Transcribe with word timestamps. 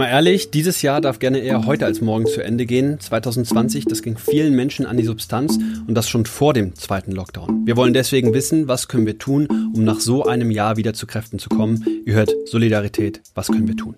Mal 0.00 0.08
ehrlich, 0.08 0.50
dieses 0.50 0.80
Jahr 0.80 1.02
darf 1.02 1.18
gerne 1.18 1.40
eher 1.40 1.66
heute 1.66 1.84
als 1.84 2.00
morgen 2.00 2.24
zu 2.24 2.42
Ende 2.42 2.64
gehen. 2.64 2.98
2020, 2.98 3.84
das 3.84 4.00
ging 4.00 4.16
vielen 4.16 4.56
Menschen 4.56 4.86
an 4.86 4.96
die 4.96 5.04
Substanz 5.04 5.58
und 5.86 5.94
das 5.94 6.08
schon 6.08 6.24
vor 6.24 6.54
dem 6.54 6.74
zweiten 6.74 7.12
Lockdown. 7.12 7.66
Wir 7.66 7.76
wollen 7.76 7.92
deswegen 7.92 8.32
wissen, 8.32 8.66
was 8.66 8.88
können 8.88 9.04
wir 9.04 9.18
tun, 9.18 9.46
um 9.74 9.84
nach 9.84 10.00
so 10.00 10.24
einem 10.24 10.50
Jahr 10.50 10.78
wieder 10.78 10.94
zu 10.94 11.06
Kräften 11.06 11.38
zu 11.38 11.50
kommen. 11.50 11.84
Ihr 12.06 12.14
hört 12.14 12.32
Solidarität, 12.46 13.20
was 13.34 13.48
können 13.48 13.68
wir 13.68 13.76
tun? 13.76 13.96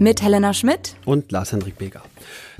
Mit 0.00 0.22
Helena 0.22 0.54
Schmidt 0.54 0.96
und 1.04 1.30
Lars-Hendrik 1.30 1.78
Beger. 1.78 2.02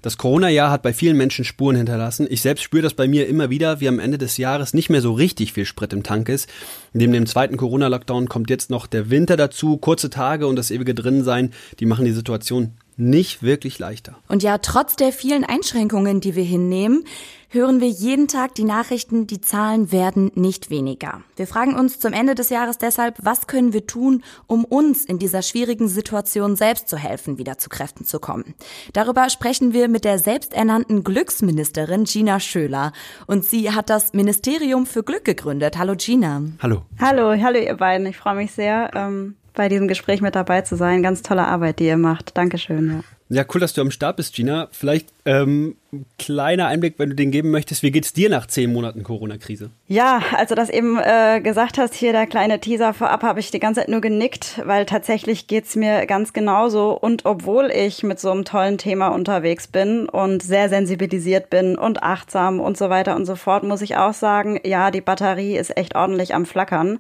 Das 0.03 0.17
Corona-Jahr 0.17 0.71
hat 0.71 0.83
bei 0.83 0.95
vielen 0.95 1.17
Menschen 1.17 1.45
Spuren 1.45 1.77
hinterlassen. 1.77 2.27
Ich 2.31 2.41
selbst 2.41 2.63
spüre 2.63 2.83
das 2.83 2.95
bei 2.95 3.07
mir 3.07 3.27
immer 3.29 3.51
wieder, 3.51 3.81
wie 3.81 3.89
am 3.89 3.99
Ende 3.99 4.17
des 4.17 4.39
Jahres 4.39 4.73
nicht 4.73 4.89
mehr 4.89 5.03
so 5.03 5.13
richtig 5.13 5.53
viel 5.53 5.67
Sprit 5.67 5.93
im 5.93 6.03
Tank 6.03 6.29
ist. 6.29 6.49
Neben 6.95 7.13
dem 7.13 7.27
zweiten 7.27 7.59
Corona-Lockdown 7.59 8.29
kommt 8.29 8.49
jetzt 8.49 8.71
noch 8.71 8.87
der 8.87 9.11
Winter 9.11 9.37
dazu. 9.37 9.77
Kurze 9.77 10.09
Tage 10.09 10.47
und 10.47 10.57
das 10.57 10.71
ewige 10.71 10.95
Drinnensein, 10.95 11.53
die 11.81 11.87
machen 11.87 12.07
die 12.07 12.13
Situation 12.13 12.73
nicht 13.01 13.43
wirklich 13.43 13.79
leichter. 13.79 14.17
Und 14.29 14.43
ja, 14.43 14.59
trotz 14.59 14.95
der 14.95 15.13
vielen 15.13 15.45
Einschränkungen, 15.45 16.21
die 16.21 16.37
wir 16.37 16.45
hinnehmen, 16.45 17.05
hören 17.53 17.81
wir 17.81 17.89
jeden 17.89 18.29
Tag 18.29 18.55
die 18.55 18.65
Nachrichten, 18.65 19.27
die 19.27 19.41
Zahlen 19.41 19.91
werden 19.91 20.31
nicht 20.37 20.71
weniger. 20.71 21.23
Wir 21.35 21.49
fragen 21.49 21.75
uns 21.75 21.99
zum 21.99 22.13
Ende 22.13 22.37
des 22.37 22.49
Jahres 22.49 22.79
deshalb, 22.79 23.17
was 23.23 23.49
können 23.49 23.73
wir 23.73 23.87
tun, 23.87 24.23
um 24.47 24.65
uns 24.65 25.05
in 25.05 25.19
dieser 25.19 25.43
schwierigen 25.43 25.89
Situation 25.89 26.55
selbst 26.55 26.89
zu 26.89 26.97
helfen, 26.97 27.39
wieder 27.39 27.59
zu 27.59 27.69
Kräften 27.69 28.05
zu 28.05 28.21
kommen. 28.21 28.55
Darüber 28.93 29.29
sprechen 29.31 29.73
wir 29.73 29.89
mit 29.89 30.05
der 30.05 30.21
selbsternannten 30.21 31.03
Glücksministerin 31.03 32.05
Gina 32.05 32.39
Schöler. 32.39 32.93
Und 33.27 33.45
sie 33.45 33.73
hat 33.73 33.91
das 33.91 34.13
Ministerium 34.13 34.87
für 34.87 35.03
Glück 35.03 35.25
gegründet. 35.25 35.77
Hallo 35.77 35.95
Gina. 35.97 36.43
Hallo. 36.63 36.83
Hallo, 37.01 37.33
hallo 37.43 37.59
ihr 37.59 37.75
beiden. 37.75 38.07
Ich 38.07 38.17
freue 38.17 38.37
mich 38.37 38.53
sehr, 38.53 38.93
ähm, 38.95 39.35
bei 39.55 39.69
diesem 39.69 39.89
Gespräch 39.89 40.21
mit 40.21 40.35
dabei 40.35 40.63
zu 40.63 40.77
sein. 40.77 41.03
Ganz 41.03 41.23
tolle 41.23 41.47
Arbeit, 41.47 41.79
die 41.79 41.87
ihr 41.87 41.97
macht. 41.97 42.37
Dankeschön. 42.37 42.91
Ja. 42.91 43.05
Ja, 43.33 43.45
cool, 43.55 43.61
dass 43.61 43.73
du 43.75 43.81
am 43.81 43.93
Start 43.93 44.17
bist, 44.17 44.35
Gina. 44.35 44.67
Vielleicht 44.73 45.11
ähm, 45.25 45.77
kleiner 46.19 46.67
Einblick, 46.67 46.95
wenn 46.99 47.11
du 47.11 47.15
den 47.15 47.31
geben 47.31 47.53
möchtest. 47.53 47.85
Wie 47.85 47.93
geht's 47.93 48.13
dir 48.13 48.29
nach 48.29 48.47
zehn 48.47 48.73
Monaten 48.73 49.05
Corona-Krise? 49.05 49.71
Ja, 49.87 50.21
als 50.37 50.49
du 50.49 50.57
das 50.57 50.69
eben 50.69 50.99
äh, 50.99 51.41
gesagt 51.41 51.79
hast, 51.79 51.95
hier 51.95 52.11
der 52.11 52.27
kleine 52.27 52.59
Teaser 52.59 52.93
vorab, 52.93 53.23
habe 53.23 53.39
ich 53.39 53.53
die 53.53 53.61
ganze 53.61 53.83
Zeit 53.83 53.89
nur 53.89 54.01
genickt, 54.01 54.61
weil 54.65 54.85
tatsächlich 54.85 55.47
geht's 55.47 55.77
mir 55.77 56.07
ganz 56.07 56.33
genauso. 56.33 56.91
Und 56.91 57.25
obwohl 57.25 57.71
ich 57.71 58.03
mit 58.03 58.19
so 58.19 58.33
einem 58.33 58.45
tollen 58.45 58.79
Thema 58.79 59.09
unterwegs 59.11 59.69
bin 59.69 60.09
und 60.09 60.43
sehr 60.43 60.69
sensibilisiert 60.69 61.51
bin 61.51 61.79
und 61.79 62.03
achtsam 62.03 62.59
und 62.59 62.77
so 62.77 62.91
weiter 62.91 63.15
und 63.15 63.27
so 63.27 63.37
fort, 63.37 63.63
muss 63.63 63.81
ich 63.81 63.97
auch 63.97 64.13
sagen, 64.13 64.59
ja, 64.65 64.91
die 64.91 65.03
Batterie 65.03 65.57
ist 65.57 65.77
echt 65.77 65.95
ordentlich 65.95 66.35
am 66.35 66.47
Flackern. 66.47 66.99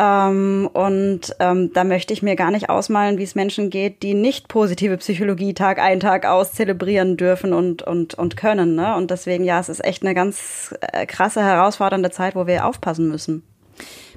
Ähm, 0.00 0.70
und 0.72 1.36
ähm, 1.40 1.74
da 1.74 1.84
möchte 1.84 2.14
ich 2.14 2.22
mir 2.22 2.34
gar 2.34 2.50
nicht 2.50 2.70
ausmalen, 2.70 3.18
wie 3.18 3.22
es 3.22 3.34
Menschen 3.34 3.68
geht, 3.68 4.02
die 4.02 4.14
nicht 4.14 4.48
positive 4.48 4.96
Psychologie 4.96 5.52
Tag 5.52 5.78
ein, 5.78 6.00
Tag 6.00 6.24
aus 6.24 6.52
zelebrieren 6.52 7.18
dürfen 7.18 7.52
und, 7.52 7.82
und, 7.82 8.14
und 8.14 8.34
können. 8.34 8.76
Ne? 8.76 8.96
Und 8.96 9.10
deswegen, 9.10 9.44
ja, 9.44 9.60
es 9.60 9.68
ist 9.68 9.84
echt 9.84 10.02
eine 10.02 10.14
ganz 10.14 10.74
äh, 10.80 11.04
krasse, 11.04 11.42
herausfordernde 11.42 12.10
Zeit, 12.10 12.34
wo 12.34 12.46
wir 12.46 12.64
aufpassen 12.64 13.08
müssen. 13.08 13.42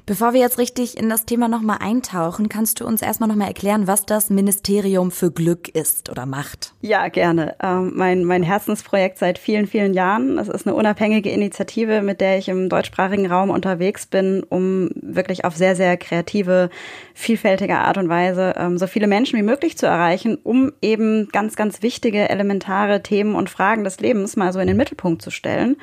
Bevor 0.06 0.34
wir 0.34 0.40
jetzt 0.40 0.58
richtig 0.58 0.98
in 0.98 1.08
das 1.08 1.24
Thema 1.24 1.48
nochmal 1.48 1.78
eintauchen, 1.80 2.50
kannst 2.50 2.78
du 2.78 2.86
uns 2.86 3.00
erstmal 3.00 3.26
nochmal 3.26 3.48
erklären, 3.48 3.86
was 3.86 4.04
das 4.04 4.28
Ministerium 4.28 5.10
für 5.10 5.30
Glück 5.30 5.66
ist 5.70 6.10
oder 6.10 6.26
macht? 6.26 6.74
Ja, 6.82 7.08
gerne. 7.08 7.56
Ähm, 7.62 7.92
mein, 7.94 8.22
mein 8.24 8.42
Herzensprojekt 8.42 9.16
seit 9.16 9.38
vielen, 9.38 9.66
vielen 9.66 9.94
Jahren. 9.94 10.38
Es 10.38 10.48
ist 10.48 10.66
eine 10.66 10.76
unabhängige 10.76 11.30
Initiative, 11.30 12.02
mit 12.02 12.20
der 12.20 12.36
ich 12.36 12.50
im 12.50 12.68
deutschsprachigen 12.68 13.32
Raum 13.32 13.48
unterwegs 13.48 14.04
bin, 14.04 14.42
um 14.42 14.90
wirklich 14.94 15.46
auf 15.46 15.56
sehr, 15.56 15.74
sehr 15.74 15.96
kreative, 15.96 16.68
vielfältige 17.14 17.78
Art 17.78 17.96
und 17.96 18.10
Weise 18.10 18.56
ähm, 18.58 18.76
so 18.76 18.86
viele 18.86 19.06
Menschen 19.06 19.38
wie 19.38 19.42
möglich 19.42 19.78
zu 19.78 19.86
erreichen, 19.86 20.36
um 20.42 20.70
eben 20.82 21.28
ganz, 21.32 21.56
ganz 21.56 21.80
wichtige, 21.80 22.28
elementare 22.28 23.02
Themen 23.02 23.34
und 23.34 23.48
Fragen 23.48 23.84
des 23.84 24.00
Lebens 24.00 24.36
mal 24.36 24.52
so 24.52 24.58
in 24.60 24.66
den 24.66 24.76
Mittelpunkt 24.76 25.22
zu 25.22 25.30
stellen. 25.30 25.76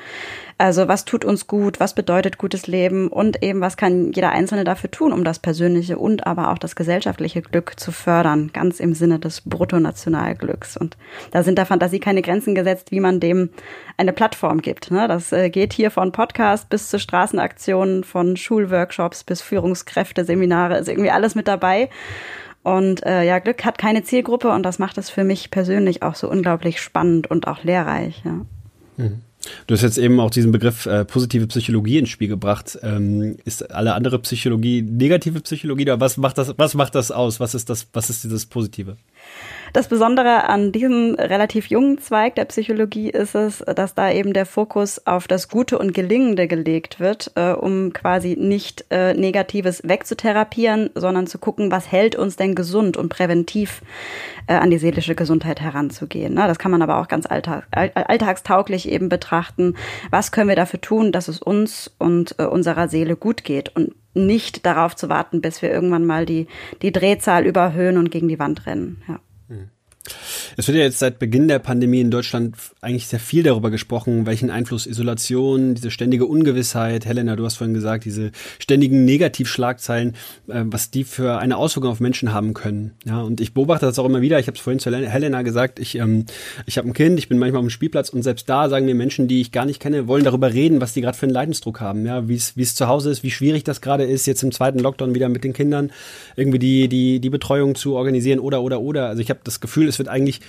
Also 0.62 0.86
was 0.86 1.04
tut 1.04 1.24
uns 1.24 1.48
gut, 1.48 1.80
was 1.80 1.92
bedeutet 1.92 2.38
gutes 2.38 2.68
Leben 2.68 3.08
und 3.08 3.42
eben 3.42 3.60
was 3.60 3.76
kann 3.76 4.12
jeder 4.12 4.30
Einzelne 4.30 4.62
dafür 4.62 4.92
tun, 4.92 5.12
um 5.12 5.24
das 5.24 5.40
persönliche 5.40 5.98
und 5.98 6.24
aber 6.24 6.52
auch 6.52 6.58
das 6.58 6.76
gesellschaftliche 6.76 7.42
Glück 7.42 7.80
zu 7.80 7.90
fördern, 7.90 8.50
ganz 8.52 8.78
im 8.78 8.94
Sinne 8.94 9.18
des 9.18 9.40
Bruttonationalglücks. 9.40 10.76
Und 10.76 10.96
da 11.32 11.42
sind 11.42 11.58
der 11.58 11.66
Fantasie 11.66 11.98
keine 11.98 12.22
Grenzen 12.22 12.54
gesetzt, 12.54 12.92
wie 12.92 13.00
man 13.00 13.18
dem 13.18 13.50
eine 13.96 14.12
Plattform 14.12 14.62
gibt. 14.62 14.92
Ne? 14.92 15.08
Das 15.08 15.32
äh, 15.32 15.50
geht 15.50 15.72
hier 15.72 15.90
von 15.90 16.12
Podcast 16.12 16.68
bis 16.68 16.90
zu 16.90 17.00
Straßenaktionen, 17.00 18.04
von 18.04 18.36
Schulworkshops 18.36 19.24
bis 19.24 19.42
Führungskräfte, 19.42 20.24
Seminare, 20.24 20.78
ist 20.78 20.88
irgendwie 20.88 21.10
alles 21.10 21.34
mit 21.34 21.48
dabei. 21.48 21.90
Und 22.62 23.04
äh, 23.04 23.24
ja, 23.24 23.40
Glück 23.40 23.64
hat 23.64 23.78
keine 23.78 24.04
Zielgruppe 24.04 24.52
und 24.52 24.62
das 24.62 24.78
macht 24.78 24.96
es 24.96 25.10
für 25.10 25.24
mich 25.24 25.50
persönlich 25.50 26.04
auch 26.04 26.14
so 26.14 26.30
unglaublich 26.30 26.80
spannend 26.80 27.28
und 27.28 27.48
auch 27.48 27.64
lehrreich. 27.64 28.22
Ja. 28.24 28.46
Mhm. 28.96 29.22
Du 29.66 29.74
hast 29.74 29.82
jetzt 29.82 29.98
eben 29.98 30.20
auch 30.20 30.30
diesen 30.30 30.52
Begriff 30.52 30.86
äh, 30.86 31.04
positive 31.04 31.46
Psychologie 31.46 31.98
ins 31.98 32.10
Spiel 32.10 32.28
gebracht. 32.28 32.78
Ähm, 32.82 33.36
ist 33.44 33.70
alle 33.72 33.94
andere 33.94 34.18
Psychologie 34.20 34.82
negative 34.82 35.40
Psychologie 35.40 35.82
oder 35.82 36.00
was 36.00 36.16
macht 36.16 36.38
das, 36.38 36.54
was 36.56 36.74
macht 36.74 36.94
das 36.94 37.10
aus? 37.10 37.40
Was 37.40 37.54
ist 37.54 37.68
das, 37.68 37.86
was 37.92 38.10
ist 38.10 38.24
dieses 38.24 38.46
Positive? 38.46 38.96
Das 39.72 39.88
Besondere 39.88 40.50
an 40.50 40.70
diesem 40.70 41.14
relativ 41.14 41.68
jungen 41.68 41.96
Zweig 41.96 42.34
der 42.34 42.44
Psychologie 42.44 43.08
ist 43.08 43.34
es, 43.34 43.60
dass 43.60 43.94
da 43.94 44.12
eben 44.12 44.34
der 44.34 44.44
Fokus 44.44 45.06
auf 45.06 45.26
das 45.26 45.48
Gute 45.48 45.78
und 45.78 45.94
Gelingende 45.94 46.46
gelegt 46.46 47.00
wird, 47.00 47.32
äh, 47.36 47.52
um 47.52 47.94
quasi 47.94 48.36
nicht 48.38 48.84
äh, 48.90 49.14
Negatives 49.14 49.80
wegzutherapieren, 49.82 50.90
sondern 50.94 51.26
zu 51.26 51.38
gucken, 51.38 51.70
was 51.70 51.90
hält 51.90 52.16
uns 52.16 52.36
denn 52.36 52.54
gesund 52.54 52.98
und 52.98 53.08
präventiv 53.08 53.80
äh, 54.46 54.52
an 54.52 54.68
die 54.68 54.76
seelische 54.76 55.14
Gesundheit 55.14 55.62
heranzugehen. 55.62 56.34
Ne? 56.34 56.46
Das 56.46 56.58
kann 56.58 56.70
man 56.70 56.82
aber 56.82 56.98
auch 57.00 57.08
ganz 57.08 57.24
alltag, 57.24 57.66
alltagstauglich 57.70 58.90
eben 58.90 59.08
betrachten. 59.08 59.76
Was 60.10 60.32
können 60.32 60.50
wir 60.50 60.56
dafür 60.56 60.82
tun, 60.82 61.12
dass 61.12 61.28
es 61.28 61.40
uns 61.40 61.90
und 61.98 62.34
äh, 62.38 62.44
unserer 62.44 62.88
Seele 62.88 63.16
gut 63.16 63.42
geht 63.42 63.74
und 63.74 63.94
nicht 64.12 64.66
darauf 64.66 64.94
zu 64.96 65.08
warten, 65.08 65.40
bis 65.40 65.62
wir 65.62 65.70
irgendwann 65.70 66.04
mal 66.04 66.26
die, 66.26 66.46
die 66.82 66.92
Drehzahl 66.92 67.46
überhöhen 67.46 67.96
und 67.96 68.10
gegen 68.10 68.28
die 68.28 68.38
Wand 68.38 68.66
rennen. 68.66 69.00
Ja. 69.08 69.18
Es 70.56 70.68
wird 70.68 70.78
ja 70.78 70.84
jetzt 70.84 70.98
seit 70.98 71.18
Beginn 71.18 71.48
der 71.48 71.58
Pandemie 71.58 72.00
in 72.00 72.10
Deutschland 72.10 72.56
eigentlich 72.80 73.06
sehr 73.06 73.20
viel 73.20 73.42
darüber 73.42 73.70
gesprochen, 73.70 74.26
welchen 74.26 74.50
Einfluss 74.50 74.86
Isolation, 74.86 75.74
diese 75.74 75.90
ständige 75.90 76.26
Ungewissheit, 76.26 77.06
Helena, 77.06 77.36
du 77.36 77.44
hast 77.44 77.56
vorhin 77.56 77.74
gesagt, 77.74 78.04
diese 78.04 78.32
ständigen 78.58 79.04
Negativschlagzeilen, 79.04 80.14
äh, 80.48 80.62
was 80.64 80.90
die 80.90 81.04
für 81.04 81.38
eine 81.38 81.56
Auswirkung 81.56 81.92
auf 81.92 82.00
Menschen 82.00 82.32
haben 82.32 82.54
können. 82.54 82.92
Ja, 83.04 83.22
und 83.22 83.40
ich 83.40 83.54
beobachte 83.54 83.86
das 83.86 83.98
auch 83.98 84.04
immer 84.04 84.20
wieder. 84.20 84.38
Ich 84.38 84.46
habe 84.46 84.56
es 84.56 84.62
vorhin 84.62 84.80
zu 84.80 84.90
Helena 84.90 85.42
gesagt. 85.42 85.78
Ich, 85.78 85.96
ähm, 85.96 86.26
ich 86.66 86.78
habe 86.78 86.88
ein 86.88 86.94
Kind, 86.94 87.18
ich 87.18 87.28
bin 87.28 87.38
manchmal 87.38 87.60
auf 87.60 87.66
dem 87.66 87.70
Spielplatz 87.70 88.08
und 88.08 88.22
selbst 88.22 88.48
da 88.48 88.68
sagen 88.68 88.86
mir 88.86 88.94
Menschen, 88.94 89.28
die 89.28 89.40
ich 89.40 89.52
gar 89.52 89.64
nicht 89.64 89.80
kenne, 89.80 90.08
wollen 90.08 90.24
darüber 90.24 90.52
reden, 90.52 90.80
was 90.80 90.92
die 90.92 91.00
gerade 91.00 91.16
für 91.16 91.26
einen 91.26 91.34
Leidensdruck 91.34 91.80
haben. 91.80 92.06
Ja, 92.06 92.28
wie 92.28 92.34
es 92.34 92.74
zu 92.74 92.88
Hause 92.88 93.10
ist, 93.10 93.22
wie 93.22 93.30
schwierig 93.30 93.64
das 93.64 93.80
gerade 93.80 94.04
ist, 94.04 94.26
jetzt 94.26 94.42
im 94.42 94.52
zweiten 94.52 94.80
Lockdown 94.80 95.14
wieder 95.14 95.28
mit 95.28 95.44
den 95.44 95.52
Kindern 95.52 95.92
irgendwie 96.36 96.58
die 96.58 96.88
die 96.88 97.20
die 97.20 97.30
Betreuung 97.30 97.74
zu 97.74 97.94
organisieren 97.94 98.40
oder 98.40 98.62
oder 98.62 98.80
oder. 98.80 99.08
Also 99.08 99.22
ich 99.22 99.30
habe 99.30 99.40
das 99.44 99.60
Gefühl, 99.60 99.91
es 99.92 99.98
wird 99.98 100.08
eigentlich 100.08 100.40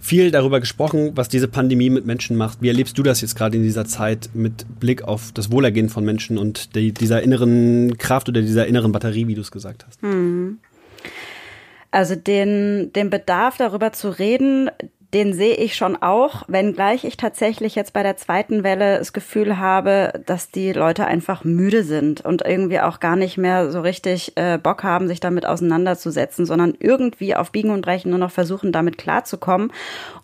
viel 0.00 0.30
darüber 0.30 0.60
gesprochen, 0.60 1.12
was 1.14 1.28
diese 1.28 1.48
Pandemie 1.48 1.88
mit 1.88 2.04
Menschen 2.04 2.36
macht. 2.36 2.60
Wie 2.60 2.68
erlebst 2.68 2.98
du 2.98 3.02
das 3.02 3.22
jetzt 3.22 3.36
gerade 3.36 3.56
in 3.56 3.62
dieser 3.62 3.86
Zeit 3.86 4.28
mit 4.34 4.66
Blick 4.78 5.02
auf 5.02 5.32
das 5.32 5.50
Wohlergehen 5.50 5.88
von 5.88 6.04
Menschen 6.04 6.36
und 6.36 6.74
die, 6.74 6.92
dieser 6.92 7.22
inneren 7.22 7.96
Kraft 7.96 8.28
oder 8.28 8.42
dieser 8.42 8.66
inneren 8.66 8.92
Batterie, 8.92 9.26
wie 9.28 9.34
du 9.34 9.40
es 9.40 9.50
gesagt 9.50 9.86
hast? 9.86 10.02
Hm. 10.02 10.58
Also 11.90 12.16
den, 12.16 12.92
den 12.92 13.08
Bedarf 13.08 13.56
darüber 13.56 13.92
zu 13.92 14.10
reden, 14.10 14.68
den 15.14 15.32
sehe 15.32 15.54
ich 15.54 15.76
schon 15.76 15.94
auch, 15.94 16.42
wenngleich 16.48 17.04
ich 17.04 17.16
tatsächlich 17.16 17.76
jetzt 17.76 17.92
bei 17.92 18.02
der 18.02 18.16
zweiten 18.16 18.64
Welle 18.64 18.98
das 18.98 19.12
Gefühl 19.12 19.58
habe, 19.58 20.20
dass 20.26 20.50
die 20.50 20.72
Leute 20.72 21.06
einfach 21.06 21.44
müde 21.44 21.84
sind 21.84 22.24
und 22.24 22.42
irgendwie 22.44 22.80
auch 22.80 22.98
gar 22.98 23.14
nicht 23.14 23.38
mehr 23.38 23.70
so 23.70 23.80
richtig 23.80 24.36
äh, 24.36 24.58
Bock 24.58 24.82
haben, 24.82 25.06
sich 25.06 25.20
damit 25.20 25.46
auseinanderzusetzen, 25.46 26.46
sondern 26.46 26.74
irgendwie 26.80 27.36
auf 27.36 27.52
Biegen 27.52 27.70
und 27.70 27.82
Brechen 27.82 28.10
nur 28.10 28.18
noch 28.18 28.32
versuchen, 28.32 28.72
damit 28.72 28.98
klarzukommen. 28.98 29.72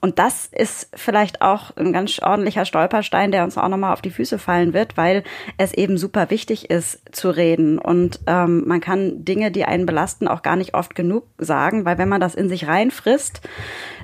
Und 0.00 0.19
das 0.19 0.46
ist 0.50 0.90
vielleicht 0.94 1.40
auch 1.40 1.76
ein 1.76 1.93
ganz 1.93 2.19
ordentlicher 2.19 2.64
Stolperstein, 2.64 3.31
der 3.31 3.44
uns 3.44 3.56
auch 3.56 3.69
nochmal 3.69 3.93
auf 3.93 4.02
die 4.02 4.10
Füße 4.10 4.40
fallen 4.40 4.75
wird, 4.75 4.96
weil 4.96 5.22
es 5.56 5.72
eben 5.72 5.98
super 5.98 6.31
wichtig 6.31 6.69
ist 6.69 7.00
zu 7.12 7.31
reden. 7.31 7.78
Und 7.78 8.19
ähm, 8.26 8.64
man 8.66 8.81
kann 8.81 9.25
Dinge, 9.25 9.52
die 9.52 9.64
einen 9.64 9.86
belasten, 9.86 10.26
auch 10.26 10.43
gar 10.43 10.56
nicht 10.56 10.75
oft 10.75 10.96
genug 10.96 11.26
sagen, 11.38 11.84
weil 11.84 11.96
wenn 11.96 12.08
man 12.08 12.20
das 12.20 12.34
in 12.34 12.48
sich 12.48 12.66
reinfrisst, 12.66 13.40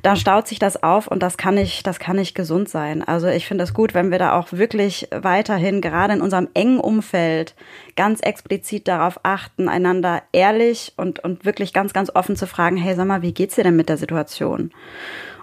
dann 0.03 0.17
staut 0.17 0.47
sich 0.47 0.61
das 0.61 0.76
auf 0.83 1.07
und 1.07 1.23
das 1.23 1.37
kann 1.37 1.55
nicht, 1.55 1.87
das 1.87 1.99
kann 1.99 2.17
nicht 2.17 2.35
gesund 2.35 2.69
sein. 2.69 3.03
Also 3.03 3.27
ich 3.29 3.47
finde 3.47 3.65
es 3.65 3.75
gut, 3.75 3.95
wenn 3.95 4.11
wir 4.11 4.19
da 4.19 4.39
auch 4.39 4.53
wirklich 4.53 5.09
weiterhin, 5.11 5.81
gerade 5.81 6.15
in 6.15 6.21
unserem 6.21 6.49
engen 6.55 6.81
Umfeld, 6.81 7.55
ganz 7.97 8.21
explizit 8.21 8.89
darauf 8.89 9.21
achten, 9.23 9.69
einander 9.69 10.23
ehrlich 10.33 10.93
und, 10.97 11.21
und 11.21 11.45
wirklich 11.45 11.73
ganz, 11.73 11.93
ganz 11.93 12.11
offen 12.15 12.37
zu 12.37 12.47
fragen, 12.47 12.77
hey, 12.77 12.95
sag 12.95 13.07
mal, 13.07 13.23
wie 13.23 13.35
geht's 13.35 13.57
dir 13.57 13.65
denn 13.65 13.77
mit 13.77 13.89
der 13.89 13.97
Situation? 13.97 14.71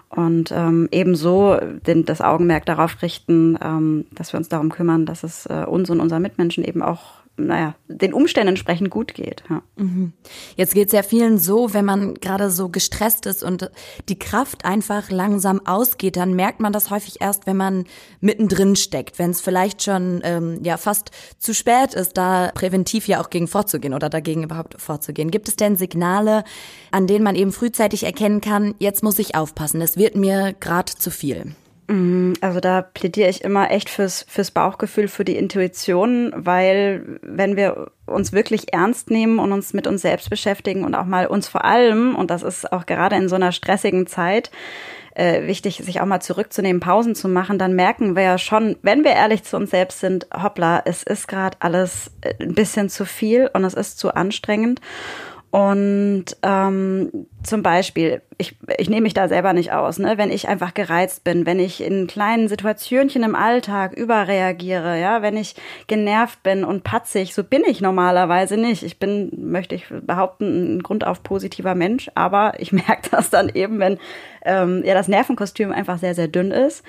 Und 0.08 0.52
ähm, 0.52 0.88
ebenso 0.92 1.56
den, 1.56 2.04
das 2.04 2.20
Augenmerk 2.20 2.66
darauf 2.66 3.02
richten, 3.02 3.58
ähm, 3.60 4.06
dass 4.12 4.32
wir 4.32 4.38
uns 4.38 4.48
darum 4.48 4.70
kümmern, 4.70 5.06
dass 5.06 5.24
es 5.24 5.46
äh, 5.46 5.64
uns 5.66 5.90
und 5.90 6.00
unseren 6.00 6.22
Mitmenschen 6.22 6.62
eben 6.62 6.82
auch 6.82 7.23
naja, 7.36 7.74
den 7.88 8.14
Umständen 8.14 8.50
entsprechend 8.50 8.90
gut 8.90 9.14
geht. 9.14 9.42
Ja. 9.50 9.62
Mhm. 9.76 10.12
Jetzt 10.56 10.74
geht 10.74 10.86
es 10.88 10.92
ja 10.92 11.02
vielen 11.02 11.38
so, 11.38 11.74
wenn 11.74 11.84
man 11.84 12.14
gerade 12.14 12.48
so 12.50 12.68
gestresst 12.68 13.26
ist 13.26 13.42
und 13.42 13.70
die 14.08 14.18
Kraft 14.18 14.64
einfach 14.64 15.10
langsam 15.10 15.66
ausgeht, 15.66 16.16
dann 16.16 16.34
merkt 16.34 16.60
man 16.60 16.72
das 16.72 16.90
häufig 16.90 17.20
erst, 17.20 17.46
wenn 17.46 17.56
man 17.56 17.86
mittendrin 18.20 18.76
steckt, 18.76 19.18
wenn 19.18 19.30
es 19.30 19.40
vielleicht 19.40 19.82
schon 19.82 20.20
ähm, 20.22 20.60
ja 20.62 20.76
fast 20.76 21.10
zu 21.38 21.54
spät 21.54 21.94
ist, 21.94 22.16
da 22.16 22.52
präventiv 22.54 23.08
ja 23.08 23.20
auch 23.20 23.30
gegen 23.30 23.48
vorzugehen 23.48 23.94
oder 23.94 24.08
dagegen 24.08 24.44
überhaupt 24.44 24.80
vorzugehen. 24.80 25.32
Gibt 25.32 25.48
es 25.48 25.56
denn 25.56 25.76
Signale, 25.76 26.44
an 26.92 27.08
denen 27.08 27.24
man 27.24 27.34
eben 27.34 27.52
frühzeitig 27.52 28.04
erkennen 28.04 28.40
kann, 28.40 28.76
jetzt 28.78 29.02
muss 29.02 29.18
ich 29.18 29.34
aufpassen, 29.34 29.80
es 29.80 29.96
wird 29.96 30.14
mir 30.14 30.54
gerade 30.60 30.92
zu 30.92 31.10
viel? 31.10 31.56
Mhm, 31.86 32.34
also 32.40 32.60
da 32.60 32.82
plädiere 32.82 33.28
ich 33.28 33.44
immer 33.44 33.70
echt 33.70 33.90
fürs, 33.90 34.24
fürs 34.28 34.50
Bauchgefühl, 34.50 35.08
für 35.08 35.24
die 35.24 35.36
Intuition, 35.36 36.32
weil 36.34 37.18
wenn 37.22 37.56
wir 37.56 37.90
uns 38.06 38.32
wirklich 38.32 38.72
ernst 38.72 39.10
nehmen 39.10 39.38
und 39.38 39.52
uns 39.52 39.74
mit 39.74 39.86
uns 39.86 40.02
selbst 40.02 40.30
beschäftigen 40.30 40.84
und 40.84 40.94
auch 40.94 41.04
mal 41.04 41.26
uns 41.26 41.48
vor 41.48 41.64
allem, 41.64 42.16
und 42.16 42.30
das 42.30 42.42
ist 42.42 42.72
auch 42.72 42.86
gerade 42.86 43.16
in 43.16 43.28
so 43.28 43.34
einer 43.34 43.52
stressigen 43.52 44.06
Zeit, 44.06 44.50
äh, 45.14 45.46
wichtig, 45.46 45.76
sich 45.76 46.00
auch 46.00 46.06
mal 46.06 46.20
zurückzunehmen, 46.20 46.80
Pausen 46.80 47.14
zu 47.14 47.28
machen, 47.28 47.58
dann 47.58 47.74
merken 47.74 48.16
wir 48.16 48.22
ja 48.22 48.38
schon, 48.38 48.76
wenn 48.82 49.04
wir 49.04 49.12
ehrlich 49.12 49.44
zu 49.44 49.56
uns 49.56 49.70
selbst 49.70 50.00
sind, 50.00 50.26
hoppla, 50.34 50.82
es 50.84 51.02
ist 51.02 51.28
gerade 51.28 51.56
alles 51.60 52.10
äh, 52.22 52.34
ein 52.40 52.54
bisschen 52.54 52.88
zu 52.88 53.04
viel 53.04 53.48
und 53.52 53.64
es 53.64 53.74
ist 53.74 53.98
zu 53.98 54.14
anstrengend. 54.14 54.80
Und 55.54 56.24
ähm, 56.42 57.28
zum 57.44 57.62
Beispiel, 57.62 58.22
ich, 58.38 58.56
ich 58.76 58.90
nehme 58.90 59.02
mich 59.02 59.14
da 59.14 59.28
selber 59.28 59.52
nicht 59.52 59.70
aus, 59.70 60.00
ne? 60.00 60.14
wenn 60.18 60.32
ich 60.32 60.48
einfach 60.48 60.74
gereizt 60.74 61.22
bin, 61.22 61.46
wenn 61.46 61.60
ich 61.60 61.80
in 61.80 62.08
kleinen 62.08 62.48
Situationchen 62.48 63.22
im 63.22 63.36
Alltag 63.36 63.92
überreagiere, 63.92 65.00
ja, 65.00 65.22
wenn 65.22 65.36
ich 65.36 65.54
genervt 65.86 66.42
bin 66.42 66.64
und 66.64 66.82
patzig, 66.82 67.36
so 67.36 67.44
bin 67.44 67.62
ich 67.68 67.80
normalerweise 67.80 68.56
nicht. 68.56 68.82
Ich 68.82 68.98
bin, 68.98 69.30
möchte 69.48 69.76
ich 69.76 69.84
behaupten, 69.88 70.78
ein 70.78 70.82
grundauf 70.82 71.22
positiver 71.22 71.76
Mensch, 71.76 72.10
aber 72.16 72.54
ich 72.58 72.72
merke 72.72 73.10
das 73.12 73.30
dann 73.30 73.48
eben, 73.48 73.78
wenn 73.78 73.98
ähm, 74.44 74.82
ja 74.84 74.94
das 74.94 75.06
Nervenkostüm 75.06 75.70
einfach 75.70 75.98
sehr, 75.98 76.16
sehr 76.16 76.26
dünn 76.26 76.50
ist. 76.50 76.82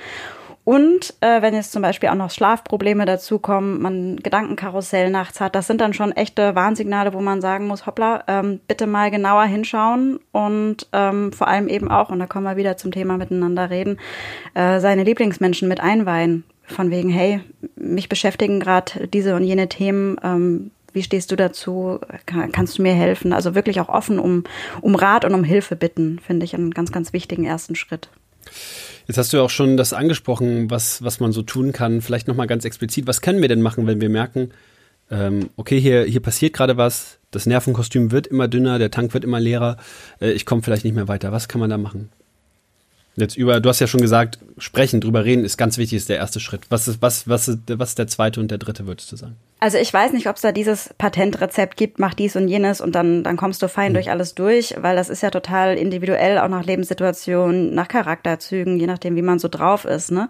Und 0.66 1.14
äh, 1.22 1.44
wenn 1.44 1.54
jetzt 1.54 1.72
zum 1.72 1.84
Beispiel 1.84 2.10
auch 2.10 2.16
noch 2.16 2.32
Schlafprobleme 2.32 3.06
dazukommen, 3.06 3.80
man 3.82 4.18
Gedankenkarussell 4.18 5.12
nachts 5.12 5.40
hat, 5.40 5.54
das 5.54 5.68
sind 5.68 5.80
dann 5.80 5.94
schon 5.94 6.12
echte 6.12 6.56
Warnsignale, 6.56 7.14
wo 7.14 7.22
man 7.22 7.40
sagen 7.40 7.68
muss, 7.68 7.86
hoppla, 7.86 8.24
ähm, 8.28 8.60
bitte 8.68 8.88
mal 8.88 9.12
genauer 9.12 9.44
hinschauen 9.44 10.20
und 10.32 10.88
ähm, 10.92 11.32
vor 11.32 11.48
allem 11.48 11.68
eben 11.68 11.92
auch, 11.92 12.10
und 12.10 12.18
da 12.18 12.26
kommen 12.26 12.46
wir 12.46 12.58
wieder 12.58 12.78
zum 12.78 12.92
Thema 12.92 13.18
miteinander 13.18 13.70
reden, 13.70 14.00
äh, 14.56 14.80
seine 14.80 15.04
Lieblingsmenschen 15.04 15.70
mit 15.70 15.80
einweihen. 15.80 16.44
Von 16.68 16.90
wegen, 16.90 17.10
hey, 17.10 17.42
mich 17.76 18.10
beschäftigen 18.10 18.60
gerade 18.60 19.08
diese 19.08 19.36
und 19.36 19.44
jene 19.44 19.70
Themen, 19.70 20.18
ähm, 20.24 20.72
wie 20.94 21.04
stehst 21.04 21.30
du 21.32 21.36
dazu? 21.36 22.00
Kann, 22.26 22.52
kannst 22.52 22.80
du 22.80 22.82
mir 22.82 22.94
helfen? 22.94 23.34
Also 23.34 23.54
wirklich 23.54 23.80
auch 23.82 23.90
offen 23.90 24.18
um, 24.18 24.46
um 24.82 24.96
Rat 24.96 25.26
und 25.26 25.36
um 25.36 25.44
Hilfe 25.44 25.76
bitten, 25.76 26.18
finde 26.26 26.46
ich 26.46 26.56
einen 26.56 26.72
ganz, 26.72 26.92
ganz 26.92 27.14
wichtigen 27.14 27.46
ersten 27.46 27.76
Schritt. 27.76 28.10
Jetzt 29.08 29.18
hast 29.18 29.34
du 29.34 29.38
ja 29.38 29.44
auch 29.44 29.50
schon 29.50 29.78
das 29.78 29.94
angesprochen, 29.94 30.70
was, 30.70 31.04
was 31.04 31.20
man 31.20 31.32
so 31.32 31.42
tun 31.42 31.72
kann. 31.72 32.02
Vielleicht 32.02 32.28
nochmal 32.28 32.48
ganz 32.48 32.66
explizit. 32.66 33.08
Was 33.08 33.22
können 33.22 33.42
wir 33.42 33.50
denn 33.50 33.62
machen, 33.62 33.86
wenn 33.88 34.02
wir 34.02 34.10
merken, 34.10 34.52
ähm, 35.12 35.50
okay, 35.56 35.80
hier, 35.80 36.04
hier 36.04 36.22
passiert 36.22 36.54
gerade 36.54 36.78
was, 36.78 37.20
das 37.32 37.46
Nervenkostüm 37.46 38.12
wird 38.12 38.28
immer 38.28 38.48
dünner, 38.48 38.80
der 38.80 38.92
Tank 38.92 39.14
wird 39.14 39.24
immer 39.24 39.40
leerer, 39.40 39.78
äh, 40.20 40.32
ich 40.32 40.46
komme 40.46 40.64
vielleicht 40.64 40.84
nicht 40.84 40.96
mehr 40.96 41.08
weiter. 41.08 41.32
Was 41.32 41.48
kann 41.48 41.62
man 41.62 41.70
da 41.70 41.78
machen? 41.78 42.10
Jetzt 43.16 43.38
über, 43.38 43.60
du 43.62 43.70
hast 43.70 43.80
ja 43.80 43.88
schon 43.88 44.02
gesagt, 44.02 44.40
sprechen, 44.58 45.00
drüber 45.00 45.24
reden 45.24 45.46
ist 45.46 45.58
ganz 45.58 45.78
wichtig, 45.78 45.98
ist 45.98 46.10
der 46.10 46.18
erste 46.18 46.40
Schritt. 46.40 46.64
Was 46.70 46.88
ist, 46.88 47.02
was, 47.02 47.30
was 47.30 47.58
was 47.68 47.90
ist 47.90 48.00
der 48.00 48.08
zweite 48.08 48.42
und 48.42 48.52
der 48.52 48.58
dritte, 48.58 48.88
würdest 48.88 49.12
du 49.12 49.16
sagen? 49.16 49.36
Also 49.66 49.80
ich 49.80 49.92
weiß 49.92 50.14
nicht, 50.14 50.30
ob 50.30 50.36
es 50.36 50.44
da 50.44 50.52
dieses 50.52 50.94
Patentrezept 51.00 51.76
gibt, 51.76 51.98
mach 51.98 52.14
dies 52.14 52.36
und 52.36 52.48
jenes 52.48 52.82
und 52.82 52.94
dann, 52.94 53.24
dann 53.24 53.36
kommst 53.36 53.64
du 53.64 53.68
fein 53.68 53.94
mhm. 53.94 53.94
durch 53.96 54.12
alles 54.12 54.36
durch, 54.36 54.76
weil 54.78 54.96
das 54.96 55.10
ist 55.10 55.24
ja 55.24 55.32
total 55.32 55.76
individuell, 55.76 56.38
auch 56.38 56.50
nach 56.50 56.64
Lebenssituation, 56.64 57.74
nach 57.74 57.88
Charakterzügen, 57.88 58.78
je 58.78 58.86
nachdem, 58.86 59.16
wie 59.16 59.24
man 59.24 59.40
so 59.40 59.48
drauf 59.48 59.86
ist. 59.86 60.12
Ne? 60.12 60.30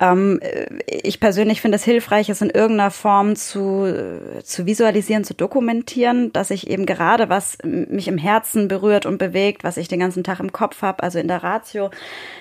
Ähm, 0.00 0.40
ich 0.86 1.20
persönlich 1.20 1.60
finde 1.60 1.76
es 1.76 1.84
hilfreich, 1.84 2.30
es 2.30 2.40
in 2.40 2.48
irgendeiner 2.48 2.90
Form 2.90 3.36
zu, 3.36 4.40
zu 4.42 4.64
visualisieren, 4.64 5.24
zu 5.24 5.34
dokumentieren, 5.34 6.32
dass 6.32 6.50
ich 6.50 6.70
eben 6.70 6.86
gerade, 6.86 7.28
was 7.28 7.58
mich 7.64 8.08
im 8.08 8.16
Herzen 8.16 8.66
berührt 8.68 9.04
und 9.04 9.18
bewegt, 9.18 9.62
was 9.62 9.76
ich 9.76 9.88
den 9.88 10.00
ganzen 10.00 10.24
Tag 10.24 10.40
im 10.40 10.52
Kopf 10.52 10.80
habe, 10.80 11.02
also 11.02 11.18
in 11.18 11.28
der 11.28 11.42
Ratio, 11.42 11.90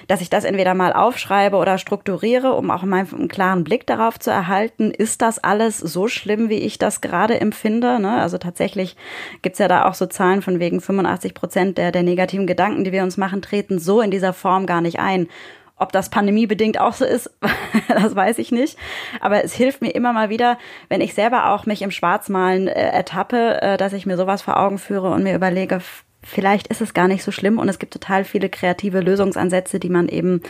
dass 0.08 0.22
ich 0.22 0.30
das 0.30 0.46
entweder 0.46 0.74
mal 0.74 0.94
aufschreibe 0.94 1.58
oder 1.58 1.78
strukturiere, 1.78 2.54
um 2.54 2.72
auch 2.72 2.84
mal 2.84 3.06
einen 3.12 3.28
klaren 3.28 3.66
Blick 3.66 3.86
darauf 3.88 4.18
zu 4.19 4.31
erhalten, 4.31 4.90
ist 4.90 5.22
das 5.22 5.44
alles 5.44 5.80
so 5.80 6.08
schlimm, 6.13 6.50
wie 6.50 6.60
ich 6.60 6.77
das 6.77 7.01
gerade 7.01 7.39
empfinde? 7.39 8.00
Ne? 8.00 8.21
Also 8.21 8.38
tatsächlich 8.38 8.95
gibt's 9.42 9.60
ja 9.60 9.68
da 9.68 9.86
auch 9.86 9.94
so 9.94 10.06
Zahlen 10.06 10.42
von 10.42 10.60
wegen 10.60 10.81
85 10.81 11.33
Prozent 11.33 11.77
der, 11.77 11.92
der 11.92 12.04
negativen 12.04 12.48
Gedanken, 12.48 12.83
die 12.83 12.92
wir 12.92 13.04
uns 13.04 13.18
machen, 13.18 13.42
treten 13.42 13.80
so 13.80 14.01
in 14.01 14.12
dieser 14.12 14.33
Form 14.33 14.65
gar 14.65 14.81
nicht 14.81 15.00
ein. 15.00 15.27
Ob 15.75 15.92
das 15.92 16.10
pandemiebedingt 16.10 16.80
auch 16.80 16.94
so 16.94 17.04
ist, 17.04 17.31
das 17.88 18.15
weiß 18.15 18.38
ich 18.38 18.51
nicht. 18.51 18.77
Aber 19.19 19.44
es 19.44 19.54
hilft 19.54 19.81
mir 19.81 19.89
immer 19.89 20.13
mal 20.13 20.30
wieder, 20.30 20.57
wenn 20.88 21.01
ich 21.01 21.13
selber 21.13 21.50
auch 21.50 21.65
mich 21.65 21.81
im 21.81 21.92
Schwarzmalen 21.92 22.68
äh, 22.68 22.89
ertappe, 22.89 23.62
äh, 23.62 23.77
dass 23.77 23.94
ich 23.94 24.06
mir 24.06 24.16
sowas 24.16 24.42
vor 24.42 24.57
Augen 24.57 24.77
führe 24.77 25.12
und 25.12 25.24
mir 25.24 25.36
überlege, 25.36 25.81
vielleicht 26.24 26.68
ist 26.68 26.81
es 26.81 26.94
gar 26.94 27.07
nicht 27.07 27.24
so 27.24 27.31
schlimm 27.31 27.59
und 27.59 27.69
es 27.69 27.80
gibt 27.80 27.94
total 27.94 28.24
viele 28.24 28.50
kreative 28.50 29.01
Lösungsansätze, 29.01 29.80
die 29.80 29.89
man 29.89 30.07
eben 30.07 30.42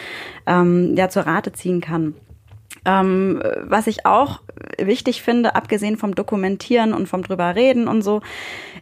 ähm, 0.45 0.95
ja 0.95 1.09
zur 1.09 1.23
Rate 1.23 1.51
ziehen 1.51 1.81
kann. 1.81 2.15
Ähm, 2.85 3.41
was 3.61 3.87
ich 3.87 4.05
auch 4.05 4.41
wichtig 4.77 5.21
finde, 5.21 5.55
abgesehen 5.55 5.97
vom 5.97 6.15
Dokumentieren 6.15 6.93
und 6.93 7.07
vom 7.07 7.23
drüber 7.23 7.55
reden 7.55 7.87
und 7.87 8.01
so, 8.01 8.21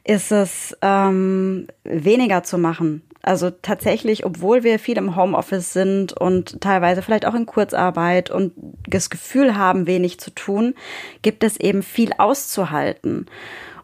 ist 0.03 0.31
es 0.31 0.75
ähm, 0.81 1.67
weniger 1.83 2.43
zu 2.43 2.57
machen. 2.57 3.03
Also 3.23 3.51
tatsächlich, 3.51 4.25
obwohl 4.25 4.63
wir 4.63 4.79
viel 4.79 4.97
im 4.97 5.15
Homeoffice 5.15 5.73
sind 5.73 6.13
und 6.13 6.59
teilweise 6.59 7.03
vielleicht 7.03 7.27
auch 7.27 7.35
in 7.35 7.45
Kurzarbeit 7.45 8.31
und 8.31 8.53
das 8.87 9.11
Gefühl 9.11 9.55
haben, 9.55 9.85
wenig 9.85 10.19
zu 10.19 10.31
tun, 10.31 10.73
gibt 11.21 11.43
es 11.43 11.57
eben 11.57 11.83
viel 11.83 12.13
auszuhalten. 12.17 13.27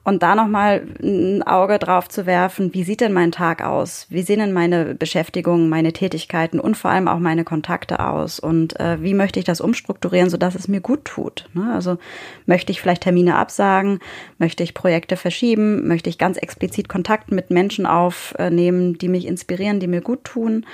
Und 0.07 0.23
da 0.23 0.35
nochmal 0.35 0.87
ein 1.03 1.43
Auge 1.43 1.79
drauf 1.79 2.07
zu 2.07 2.25
werfen, 2.25 2.73
wie 2.73 2.85
sieht 2.85 3.01
denn 3.01 3.11
mein 3.11 3.33
Tag 3.33 3.61
aus? 3.61 4.07
Wie 4.09 4.21
sehen 4.21 4.39
denn 4.39 4.53
meine 4.53 4.95
Beschäftigungen, 4.95 5.67
meine 5.67 5.91
Tätigkeiten 5.91 6.61
und 6.61 6.77
vor 6.77 6.91
allem 6.91 7.09
auch 7.09 7.19
meine 7.19 7.43
Kontakte 7.43 7.99
aus? 7.99 8.39
Und 8.39 8.79
äh, 8.79 9.03
wie 9.03 9.13
möchte 9.13 9.37
ich 9.37 9.43
das 9.43 9.59
umstrukturieren, 9.59 10.29
sodass 10.29 10.55
es 10.55 10.69
mir 10.69 10.79
gut 10.79 11.03
tut? 11.03 11.49
Ne? 11.53 11.73
Also 11.73 11.97
möchte 12.45 12.71
ich 12.71 12.79
vielleicht 12.79 13.03
Termine 13.03 13.35
absagen? 13.35 13.99
Möchte 14.37 14.63
ich 14.63 14.73
Projekte 14.73 15.17
verschieben? 15.17 15.89
Möchte 15.89 16.09
ich 16.09 16.17
ganz 16.17 16.37
explizit 16.37 16.87
Kontakt 16.87 17.29
mit 17.29 17.49
Menschen 17.49 17.85
aufnehmen, 17.85 18.97
die 18.97 19.09
mich 19.09 19.27
inspirieren, 19.27 19.81
die 19.81 19.87
mir 19.87 19.99
gut 19.99 20.23
tun? 20.23 20.65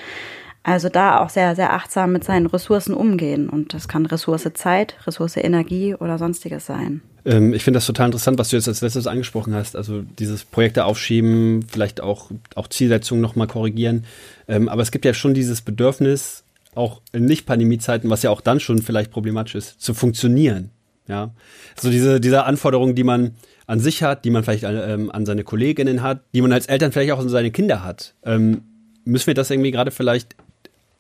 Also 0.64 0.88
da 0.88 1.20
auch 1.20 1.30
sehr, 1.30 1.56
sehr 1.56 1.74
achtsam 1.74 2.14
mit 2.14 2.24
seinen 2.24 2.48
Ressourcen 2.48 2.94
umgehen. 2.94 3.50
Und 3.50 3.74
das 3.74 3.90
kann 3.90 4.06
Ressource 4.06 4.50
Zeit, 4.54 4.96
Ressource 5.06 5.36
Energie 5.36 5.94
oder 5.94 6.18
sonstiges 6.18 6.66
sein. 6.66 7.02
Ähm, 7.26 7.54
ich 7.54 7.64
finde 7.64 7.78
das 7.78 7.86
total 7.86 8.08
interessant, 8.08 8.40
was 8.40 8.50
du 8.50 8.56
jetzt 8.56 8.70
als 8.70 8.82
letztes 8.82 9.06
angesprochen 9.06 9.54
hast. 9.54 9.76
Also 9.76 10.04
dieses 10.20 10.46
Projekte 10.46 10.86
aufschieben, 10.86 11.66
vielleicht 11.68 12.00
auch, 12.00 12.32
auch 12.56 12.68
Zielsetzungen 12.68 13.22
nochmal 13.22 13.48
korrigieren. 13.48 14.06
Ähm, 14.48 14.70
aber 14.70 14.82
es 14.82 14.92
gibt 14.92 15.04
ja 15.04 15.14
schon 15.14 15.34
dieses 15.34 15.62
Bedürfnis, 15.62 16.46
auch 16.76 17.02
in 17.12 17.26
Nicht-Pandemie-Zeiten, 17.26 18.10
was 18.10 18.24
ja 18.24 18.30
auch 18.30 18.42
dann 18.42 18.60
schon 18.60 18.82
vielleicht 18.82 19.12
problematisch 19.12 19.56
ist, 19.56 19.82
zu 19.82 19.94
funktionieren. 19.94 20.72
Ja, 21.08 21.32
so 21.76 21.90
diese, 21.90 22.22
diese 22.22 22.46
Anforderungen, 22.46 22.96
die 22.96 23.04
man 23.04 23.36
an 23.68 23.80
sich 23.82 24.04
hat, 24.04 24.24
die 24.24 24.30
man 24.30 24.44
vielleicht 24.44 24.64
ähm, 24.64 25.12
an 25.12 25.26
seine 25.26 25.44
Kolleginnen 25.44 26.02
hat, 26.02 26.22
die 26.34 26.42
man 26.42 26.54
als 26.54 26.68
Eltern 26.68 26.94
vielleicht 26.94 27.12
auch 27.12 27.20
an 27.20 27.28
seine 27.28 27.52
Kinder 27.52 27.84
hat. 27.84 28.16
Ähm, 28.24 28.62
müssen 29.04 29.28
wir 29.28 29.34
das 29.34 29.50
irgendwie 29.52 29.72
gerade 29.72 29.92
vielleicht 29.92 30.36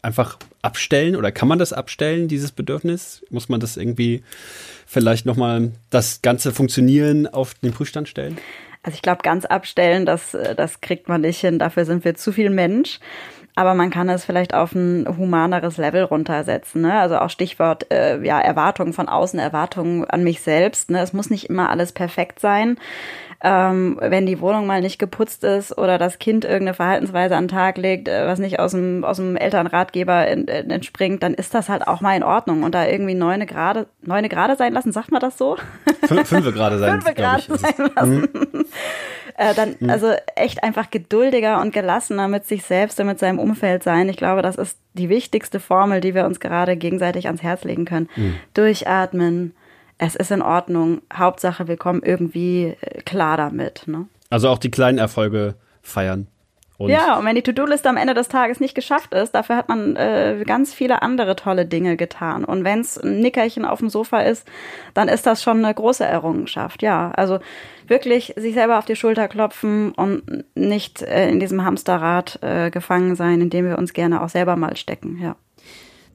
einfach 0.03 0.37
abstellen 0.61 1.15
oder 1.15 1.31
kann 1.31 1.47
man 1.47 1.59
das 1.59 1.73
abstellen, 1.73 2.27
dieses 2.27 2.51
Bedürfnis? 2.51 3.23
Muss 3.29 3.49
man 3.49 3.59
das 3.59 3.77
irgendwie 3.77 4.23
vielleicht 4.85 5.25
nochmal 5.25 5.71
das 5.89 6.21
ganze 6.21 6.51
Funktionieren 6.51 7.27
auf 7.27 7.53
den 7.55 7.73
Prüfstand 7.73 8.07
stellen? 8.07 8.37
Also 8.83 8.95
ich 8.95 9.01
glaube, 9.01 9.21
ganz 9.23 9.45
abstellen, 9.45 10.05
das, 10.05 10.37
das 10.57 10.81
kriegt 10.81 11.07
man 11.07 11.21
nicht 11.21 11.39
hin. 11.39 11.57
Dafür 11.57 11.85
sind 11.85 12.03
wir 12.03 12.15
zu 12.15 12.33
viel 12.33 12.49
Mensch. 12.49 12.99
Aber 13.55 13.73
man 13.75 13.91
kann 13.91 14.09
es 14.09 14.25
vielleicht 14.25 14.53
auf 14.53 14.73
ein 14.73 15.07
humaneres 15.17 15.77
Level 15.77 16.03
runtersetzen. 16.03 16.81
Ne? 16.81 16.99
Also 16.99 17.17
auch 17.17 17.29
Stichwort 17.29 17.91
äh, 17.91 18.23
ja, 18.23 18.39
Erwartungen 18.39 18.93
von 18.93 19.07
außen, 19.07 19.39
Erwartungen 19.39 20.05
an 20.05 20.23
mich 20.23 20.41
selbst. 20.41 20.89
Ne? 20.89 21.01
Es 21.01 21.13
muss 21.13 21.29
nicht 21.29 21.49
immer 21.49 21.69
alles 21.69 21.91
perfekt 21.91 22.39
sein 22.39 22.77
ähm, 23.43 23.97
wenn 24.01 24.25
die 24.25 24.39
Wohnung 24.39 24.65
mal 24.65 24.79
nicht 24.79 24.99
geputzt 24.99 25.43
ist 25.43 25.77
oder 25.77 25.97
das 25.97 26.17
Kind 26.17 26.45
irgendeine 26.45 26.73
Verhaltensweise 26.73 27.35
an 27.35 27.43
den 27.45 27.49
Tag 27.49 27.77
legt, 27.77 28.07
äh, 28.07 28.25
was 28.25 28.39
nicht 28.39 28.59
aus 28.59 28.71
dem, 28.71 29.03
aus 29.03 29.17
dem 29.17 29.35
Elternratgeber 29.35 30.27
in, 30.27 30.45
in, 30.45 30.71
entspringt, 30.71 31.21
dann 31.23 31.33
ist 31.33 31.53
das 31.53 31.67
halt 31.67 31.85
auch 31.85 31.99
mal 31.99 32.15
in 32.15 32.23
Ordnung. 32.23 32.63
Und 32.63 32.73
da 32.73 32.87
irgendwie 32.87 33.15
neune 33.15 33.45
Grade, 33.45 33.87
neune 34.01 34.29
Grade 34.29 34.55
sein 34.55 34.71
lassen, 34.71 34.93
sagt 34.93 35.11
man 35.11 35.19
das 35.19 35.37
so? 35.37 35.57
Fünf, 36.05 36.29
fünf 36.29 36.53
Grade 36.53 36.79
sein, 36.79 37.01
fünf 37.01 37.15
Grade 37.15 37.43
sein 37.57 37.91
lassen. 37.93 38.29
Mhm. 38.33 38.65
Äh, 39.37 39.53
dann 39.53 39.75
mhm. 39.79 39.89
also 39.89 40.13
echt 40.35 40.63
einfach 40.63 40.89
geduldiger 40.89 41.61
und 41.61 41.73
gelassener 41.73 42.27
mit 42.27 42.45
sich 42.45 42.63
selbst 42.63 42.99
und 42.99 43.07
mit 43.07 43.19
seinem 43.19 43.39
Umfeld 43.39 43.83
sein. 43.83 44.09
Ich 44.09 44.17
glaube, 44.17 44.41
das 44.41 44.55
ist 44.55 44.77
die 44.93 45.09
wichtigste 45.09 45.59
Formel, 45.59 46.01
die 46.01 46.13
wir 46.13 46.25
uns 46.25 46.39
gerade 46.39 46.77
gegenseitig 46.77 47.27
ans 47.27 47.43
Herz 47.43 47.63
legen 47.63 47.85
können. 47.85 48.09
Mhm. 48.15 48.35
Durchatmen. 48.53 49.53
Es 49.97 50.15
ist 50.15 50.31
in 50.31 50.41
Ordnung. 50.41 51.01
Hauptsache, 51.13 51.67
wir 51.67 51.77
kommen 51.77 52.01
irgendwie 52.03 52.75
äh, 52.81 53.01
klar 53.03 53.37
damit. 53.37 53.83
Ne? 53.87 54.07
Also 54.29 54.49
auch 54.49 54.57
die 54.57 54.71
kleinen 54.71 54.97
Erfolge 54.97 55.55
feiern. 55.81 56.27
Und 56.83 56.89
ja, 56.89 57.17
und 57.17 57.25
wenn 57.25 57.35
die 57.35 57.41
To-Do-Liste 57.41 57.89
am 57.89 57.97
Ende 57.97 58.13
des 58.13 58.27
Tages 58.27 58.59
nicht 58.59 58.75
geschafft 58.75 59.13
ist, 59.13 59.31
dafür 59.31 59.55
hat 59.55 59.69
man 59.69 59.95
äh, 59.95 60.43
ganz 60.45 60.73
viele 60.73 61.01
andere 61.01 61.35
tolle 61.35 61.65
Dinge 61.65 61.97
getan. 61.97 62.43
Und 62.45 62.63
wenn 62.63 62.81
es 62.81 62.97
ein 62.97 63.19
Nickerchen 63.19 63.65
auf 63.65 63.79
dem 63.79 63.89
Sofa 63.89 64.21
ist, 64.21 64.47
dann 64.93 65.07
ist 65.07 65.25
das 65.25 65.41
schon 65.41 65.63
eine 65.63 65.73
große 65.73 66.05
Errungenschaft. 66.05 66.81
Ja, 66.81 67.11
also 67.11 67.39
wirklich 67.87 68.33
sich 68.37 68.53
selber 68.53 68.77
auf 68.77 68.85
die 68.85 68.95
Schulter 68.95 69.27
klopfen 69.27 69.91
und 69.93 70.43
nicht 70.55 71.01
äh, 71.01 71.29
in 71.29 71.39
diesem 71.39 71.63
Hamsterrad 71.63 72.39
äh, 72.41 72.69
gefangen 72.69 73.15
sein, 73.15 73.41
in 73.41 73.49
dem 73.49 73.67
wir 73.67 73.77
uns 73.77 73.93
gerne 73.93 74.21
auch 74.21 74.29
selber 74.29 74.55
mal 74.55 74.75
stecken. 74.75 75.19
Ja. 75.21 75.35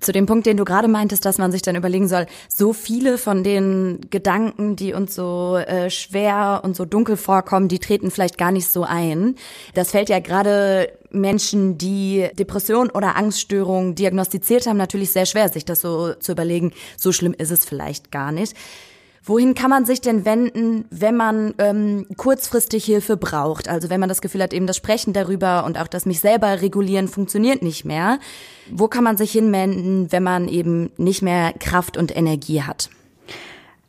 Zu 0.01 0.13
dem 0.13 0.27
Punkt, 0.27 0.47
den 0.47 0.57
du 0.57 0.65
gerade 0.65 0.89
meintest, 0.89 1.25
dass 1.25 1.39
man 1.39 1.51
sich 1.53 1.63
dann 1.63 1.77
überlegen 1.77 2.09
soll, 2.09 2.27
so 2.49 2.73
viele 2.73 3.19
von 3.19 3.43
den 3.43 4.01
Gedanken, 4.11 4.77
die 4.77 4.93
uns 4.93 5.15
so 5.15 5.57
äh, 5.57 5.91
schwer 5.91 6.61
und 6.65 6.77
so 6.77 6.85
dunkel 6.85 7.17
vorkommen, 7.17 7.69
die 7.69 7.79
treten 7.79 8.11
vielleicht 8.11 8.39
gar 8.39 8.53
nicht 8.53 8.69
so 8.69 8.85
ein. 8.85 9.35
Das 9.75 9.91
fällt 9.91 10.09
ja 10.09 10.21
gerade 10.21 10.89
Menschen, 11.11 11.79
die 11.79 12.29
Depression 12.39 12.91
oder 12.91 13.17
Angststörungen 13.17 13.95
diagnostiziert 13.95 14.67
haben, 14.67 14.77
natürlich 14.77 15.13
sehr 15.13 15.27
schwer, 15.27 15.49
sich 15.49 15.65
das 15.65 15.81
so 15.81 16.15
zu 16.15 16.33
überlegen. 16.33 16.73
So 16.97 17.13
schlimm 17.13 17.35
ist 17.37 17.51
es 17.51 17.65
vielleicht 17.65 18.13
gar 18.13 18.33
nicht. 18.33 18.55
Wohin 19.29 19.55
kann 19.55 19.69
man 19.69 19.85
sich 19.85 20.01
denn 20.01 20.25
wenden, 20.25 20.87
wenn 20.91 21.15
man 21.15 21.55
ähm, 21.59 22.07
kurzfristig 22.17 22.87
Hilfe 22.87 23.19
braucht? 23.19 23.69
Also 23.69 23.91
wenn 23.91 24.01
man 24.01 24.09
das 24.09 24.23
Gefühl 24.23 24.43
hat, 24.43 24.55
eben 24.55 24.67
das 24.67 24.79
Sprechen 24.79 25.13
darüber 25.13 25.67
und 25.67 25.79
auch 25.79 25.87
das 25.87 26.07
mich 26.07 26.21
selber 26.21 26.63
regulieren 26.63 27.09
funktioniert 27.09 27.61
nicht 27.61 27.85
mehr. 27.85 28.21
Wo 28.71 28.89
kann 28.89 29.05
man 29.05 29.19
sich 29.19 29.31
hinwenden, 29.31 30.11
wenn 30.13 30.23
man 30.23 30.49
eben 30.49 30.93
nicht 30.97 31.21
mehr 31.21 31.53
Kraft 31.53 31.99
und 31.99 32.17
Energie 32.17 32.63
hat? 32.63 32.89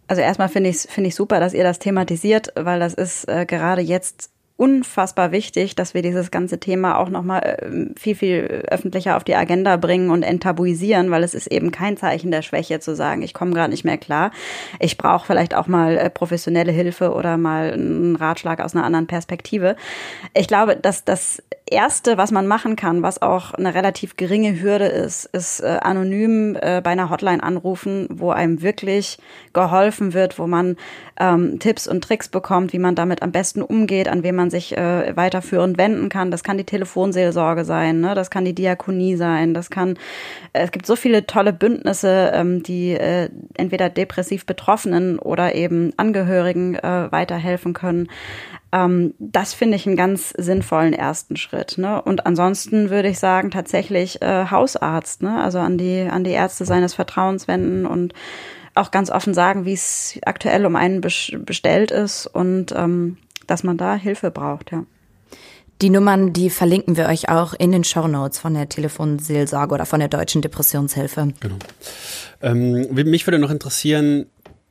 Also 0.10 0.22
erstmal 0.22 0.50
finde 0.50 0.72
ich 0.72 0.80
finde 0.80 1.08
ich 1.08 1.16
super, 1.16 1.40
dass 1.40 1.54
ihr 1.54 1.64
das 1.64 1.80
thematisiert, 1.80 2.52
weil 2.56 2.82
das 2.82 2.94
ist 2.94 3.30
äh, 3.30 3.46
gerade 3.46 3.82
jetzt 3.82 4.32
unfassbar 4.60 5.32
wichtig, 5.32 5.76
dass 5.76 5.94
wir 5.94 6.02
dieses 6.02 6.32
ganze 6.32 6.60
Thema 6.60 6.98
auch 6.98 7.08
nochmal 7.08 7.42
äh, 7.42 7.98
viel, 7.98 8.14
viel 8.14 8.66
öffentlicher 8.68 9.16
auf 9.16 9.24
die 9.24 9.36
Agenda 9.36 9.78
bringen 9.78 10.10
und 10.10 10.22
enttabuisieren, 10.22 11.12
weil 11.12 11.24
es 11.24 11.34
ist 11.34 11.48
eben 11.48 11.72
kein 11.72 11.96
Zeichen 11.96 12.30
der 12.30 12.42
Schwäche 12.42 12.82
zu 12.82 12.94
sagen, 12.94 13.22
ich 13.22 13.34
komme 13.34 13.52
gerade 13.52 13.72
nicht 13.72 13.86
mehr 13.86 13.98
klar. 13.98 14.32
Ich 14.80 14.98
brauche 14.98 15.26
vielleicht 15.26 15.56
auch 15.56 15.68
mal 15.68 15.98
äh, 15.98 16.10
professionelle 16.10 16.74
Hilfe 16.74 17.14
oder 17.14 17.38
mal 17.38 17.72
einen 17.72 18.18
Ratschlag 18.18 18.60
aus 18.60 18.76
einer 18.76 18.84
anderen 18.84 19.08
Perspektive. 19.08 19.78
Ich 20.34 20.48
glaube, 20.48 20.76
dass 20.76 21.06
das 21.06 21.42
Erste, 21.72 22.18
was 22.18 22.32
man 22.32 22.48
machen 22.48 22.76
kann, 22.76 23.04
was 23.04 23.22
auch 23.22 23.54
eine 23.54 23.76
relativ 23.76 24.18
geringe 24.18 24.60
Hürde 24.60 24.86
ist, 24.86 25.26
ist 25.26 25.60
äh, 25.60 25.78
anonym 25.82 26.56
äh, 26.56 26.82
bei 26.84 26.92
einer 26.92 27.10
Hotline 27.10 27.44
anrufen, 27.44 28.08
wo 28.10 28.32
einem 28.32 28.62
wirklich 28.64 29.20
geholfen 29.54 30.14
wird, 30.14 30.40
wo 30.40 30.48
man 30.48 30.78
ähm, 31.20 31.60
Tipps 31.60 31.88
und 31.88 32.04
Tricks 32.04 32.28
bekommt, 32.28 32.74
wie 32.74 32.80
man 32.80 32.96
damit 32.96 33.22
am 33.22 33.32
besten 33.32 33.62
umgeht, 33.62 34.08
an 34.08 34.24
wen 34.24 34.36
man 34.36 34.50
sich 34.50 34.76
äh, 34.76 35.16
weiterführend 35.16 35.78
wenden 35.78 36.10
kann. 36.10 36.32
Das 36.32 36.44
kann 36.44 36.58
die 36.58 36.64
Telefonseelsorge 36.64 37.66
sein, 37.66 38.02
ne? 38.02 38.16
das 38.16 38.32
kann 38.32 38.46
die 38.46 38.56
Diakonie 38.56 39.16
sein, 39.16 39.54
das 39.54 39.70
kann, 39.70 39.92
äh, 40.54 40.64
es 40.64 40.72
gibt 40.72 40.86
so 40.88 40.96
viele 40.96 41.28
tolle 41.28 41.54
Bündnisse, 41.54 42.32
ähm, 42.34 42.64
die 42.64 42.92
äh, 42.92 43.30
entweder 43.56 43.90
depressiv 43.90 44.46
Betroffenen 44.46 45.20
oder 45.20 45.54
eben 45.54 45.94
Angehörigen 45.98 46.76
äh, 46.76 47.12
weiterhelfen 47.12 47.74
können. 47.74 48.10
Ähm, 48.72 49.14
das 49.20 49.54
finde 49.54 49.78
ich 49.78 49.88
einen 49.88 49.96
ganz 49.96 50.30
sinnvollen 50.38 50.94
ersten 50.94 51.36
Schritt. 51.36 51.78
Ne? 51.78 52.02
Und 52.02 52.26
ansonsten 52.26 52.90
würde 52.90 53.10
ich 53.10 53.20
sagen, 53.20 53.52
tatsächlich 53.52 54.22
äh, 54.22 54.46
Hausarzt, 54.50 55.24
ne? 55.24 55.42
also 55.42 55.60
an 55.60 55.78
die, 55.78 56.08
an 56.10 56.24
die 56.24 56.32
Ärzte 56.32 56.66
seines 56.66 56.94
Vertrauens 56.94 57.48
wenden 57.48 57.86
und 57.86 58.14
auch 58.76 58.92
ganz 58.92 59.10
offen 59.10 59.34
sagen, 59.34 59.66
wie 59.66 59.74
es 59.74 60.20
aktuell 60.26 60.66
um 60.66 60.76
einen 60.76 61.02
bestellt 61.02 61.92
ist 61.92 62.28
und 62.28 62.72
ähm, 62.76 63.18
dass 63.48 63.64
man 63.64 63.78
da 63.78 63.96
Hilfe 63.96 64.32
braucht, 64.32 64.72
ja. 64.72 64.86
Die 65.82 65.90
Nummern, 65.90 66.34
die 66.34 66.50
verlinken 66.50 66.98
wir 66.98 67.08
euch 67.08 67.30
auch 67.30 67.54
in 67.54 67.72
den 67.72 67.86
Show 67.86 68.06
Notes 68.06 68.38
von 68.38 68.54
der 68.54 68.68
Telefonseelsorge 68.68 69.74
oder 69.74 69.86
von 69.86 70.02
der 70.02 70.10
Deutschen 70.10 70.42
Depressionshilfe. 70.42 71.30
Genau. 71.40 71.56
Ähm, 72.42 72.94
mich 72.94 73.26
würde 73.26 73.40
noch 73.40 73.50
interessieren, 73.50 74.26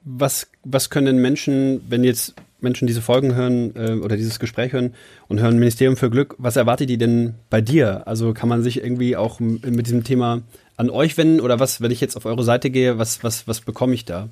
was, 0.05 0.49
was 0.65 0.91
können 0.91 1.17
Menschen, 1.17 1.83
wenn 1.89 2.05
jetzt 2.05 2.35
Menschen 2.61 2.87
diese 2.87 3.03
Folgen 3.03 3.35
hören 3.35 3.75
äh, 3.77 3.93
oder 3.93 4.17
dieses 4.17 4.39
Gespräch 4.39 4.73
hören 4.73 4.95
und 5.29 5.41
hören 5.41 5.59
Ministerium 5.59 5.97
für 5.97 6.11
Glück, 6.11 6.35
was 6.39 6.57
erwartet 6.57 6.91
die 6.91 6.99
denn 6.99 7.35
bei 7.51 7.61
dir? 7.61 8.07
Also 8.07 8.33
kann 8.35 8.49
man 8.49 8.63
sich 8.63 8.83
irgendwie 8.83 9.17
auch 9.17 9.41
mit 9.41 9.87
diesem 9.87 10.05
Thema 10.05 10.43
an 10.77 10.91
euch 10.91 11.17
wenden 11.17 11.41
oder 11.41 11.61
was, 11.61 11.81
wenn 11.81 11.91
ich 11.91 12.01
jetzt 12.01 12.17
auf 12.17 12.25
eure 12.25 12.45
Seite 12.45 12.71
gehe, 12.71 12.99
was, 12.99 13.23
was, 13.25 13.47
was 13.47 13.61
bekomme 13.61 13.95
ich 13.95 14.05
da? 14.05 14.29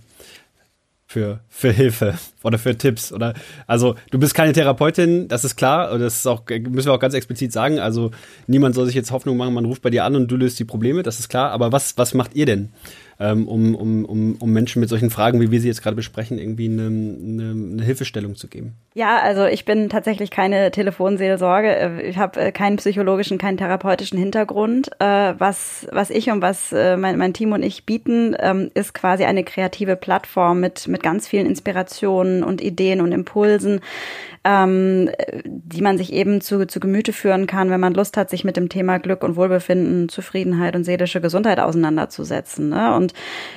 Für, 1.09 1.39
für 1.49 1.71
Hilfe 1.71 2.19
oder 2.43 2.59
für 2.59 2.77
Tipps 2.77 3.13
oder 3.13 3.35
also 3.69 3.95
du 4.11 4.19
bist 4.19 4.35
keine 4.35 4.53
Therapeutin, 4.53 5.29
das 5.29 5.45
ist 5.45 5.55
klar, 5.55 5.93
und 5.93 6.01
das 6.01 6.17
ist 6.17 6.27
auch 6.27 6.43
müssen 6.49 6.89
wir 6.89 6.95
auch 6.95 7.01
ganz 7.01 7.15
explizit 7.15 7.53
sagen, 7.53 7.79
also 7.79 8.11
niemand 8.49 8.75
soll 8.75 8.87
sich 8.87 8.97
jetzt 8.97 9.13
Hoffnung 9.13 9.37
machen, 9.37 9.55
man 9.55 9.67
ruft 9.67 9.83
bei 9.83 9.91
dir 9.91 10.03
an 10.03 10.17
und 10.17 10.29
du 10.29 10.37
löst 10.37 10.59
die 10.59 10.65
Probleme, 10.65 11.05
das 11.05 11.21
ist 11.21 11.29
klar, 11.29 11.53
aber 11.53 11.71
was 11.71 11.97
was 11.97 12.13
macht 12.13 12.35
ihr 12.35 12.47
denn? 12.47 12.71
Ähm, 13.19 13.49
um, 13.49 13.75
um, 13.75 14.05
um, 14.05 14.37
um 14.39 14.53
Menschen 14.53 14.81
mit 14.81 14.89
solchen 14.89 15.11
Fragen, 15.11 15.41
wie 15.41 15.51
wir 15.51 15.61
sie 15.61 15.69
jetzt 15.69 15.83
gerade 15.83 15.97
besprechen, 15.97 16.39
irgendwie 16.39 16.69
eine, 16.69 16.87
eine, 16.87 17.51
eine 17.51 17.83
Hilfestellung 17.83 18.37
zu 18.37 18.49
geben? 18.49 18.75
Ja, 18.95 19.19
also 19.19 19.47
ich 19.47 19.65
bin 19.65 19.89
tatsächlich 19.89 20.31
keine 20.31 20.71
Telefonseelsorge. 20.71 21.77
Äh, 21.77 22.03
ich 22.03 22.19
habe 22.19 22.41
äh, 22.41 22.53
keinen 22.53 22.77
psychologischen, 22.77 23.39
keinen 23.39 23.57
therapeutischen 23.57 24.19
Hintergrund. 24.19 24.91
Äh, 24.99 25.35
was, 25.39 25.87
was 25.93 26.11
ich 26.11 26.31
und 26.31 26.43
was 26.43 26.73
mein, 26.73 27.17
mein 27.19 27.33
Team 27.33 27.53
und 27.53 27.63
ich 27.63 27.87
bieten, 27.87 28.37
ähm, 28.39 28.71
ist 28.75 28.93
quasi 28.93 29.25
eine 29.25 29.45
kreative 29.45 29.97
Plattform 29.97 30.61
mit, 30.61 30.89
mit 30.89 31.03
ganz 31.03 31.29
vielen 31.29 31.47
Inspirationen 31.47 32.43
und 32.43 32.61
Ideen 32.61 33.01
und 33.01 33.13
Impulsen, 33.13 33.81
ähm, 34.47 35.11
die 35.45 35.81
man 35.81 35.99
sich 35.99 36.13
eben 36.13 36.41
zu, 36.41 36.67
zu 36.67 36.79
Gemüte 36.79 37.13
führen 37.13 37.47
kann, 37.47 37.71
wenn 37.71 37.81
man 37.81 37.95
Lust 37.95 38.17
hat, 38.17 38.31
sich 38.31 38.45
mit 38.45 38.57
dem 38.57 38.69
Thema 38.69 38.99
Glück 38.99 39.25
und 39.25 39.37
Wohlbefinden, 39.37 40.09
Zufriedenheit 40.09 40.77
und 40.77 40.85
seelische 40.85 41.21
Gesundheit 41.21 41.59
auseinanderzusetzen. 41.59 42.69
Ne? 42.69 42.95
Und 42.95 43.06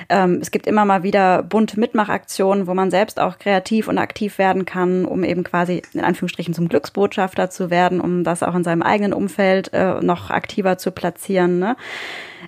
ähm, 0.10 0.39
es 0.41 0.51
gibt 0.51 0.68
immer 0.68 0.86
mal 0.86 1.03
wieder 1.03 1.44
bunte 1.44 1.79
Mitmachaktionen, 1.79 2.68
wo 2.68 2.74
man 2.74 2.91
selbst 2.91 3.20
auch 3.20 3.38
kreativ 3.38 3.88
und 3.88 3.98
aktiv 3.98 4.38
werden 4.38 4.65
kann, 4.65 5.06
um 5.06 5.24
eben 5.24 5.44
quasi 5.44 5.82
in 5.94 6.01
Anführungsstrichen 6.01 6.53
zum 6.53 6.70
Glücksbotschafter 6.70 7.50
zu 7.50 7.70
werden, 7.70 8.01
um 8.01 8.24
das 8.24 8.44
auch 8.44 8.56
in 8.56 8.63
seinem 8.63 8.82
eigenen 8.82 9.13
Umfeld 9.13 9.72
äh, 9.74 10.01
noch 10.01 10.29
aktiver 10.29 10.77
zu 10.77 10.91
platzieren. 10.91 11.60
Ne? 11.60 11.75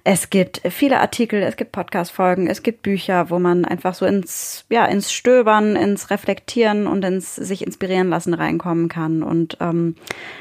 Es 0.04 0.30
gibt 0.30 0.62
viele 0.70 1.00
Artikel, 1.00 1.44
es 1.44 1.58
gibt 1.58 1.72
Podcast-Folgen, 1.72 2.48
es 2.48 2.64
gibt 2.64 2.82
Bücher, 2.82 3.30
wo 3.30 3.40
man 3.40 3.66
einfach 3.66 3.94
so 3.94 4.06
ins, 4.06 4.66
ja, 4.70 4.86
ins 4.86 5.12
Stöbern, 5.12 5.76
ins 5.76 6.10
Reflektieren 6.10 6.88
und 6.88 7.04
ins 7.04 7.36
sich 7.36 7.66
inspirieren 7.66 8.10
lassen 8.10 8.34
reinkommen 8.34 8.88
kann. 8.88 9.22
Und 9.22 9.58
ähm, 9.60 9.96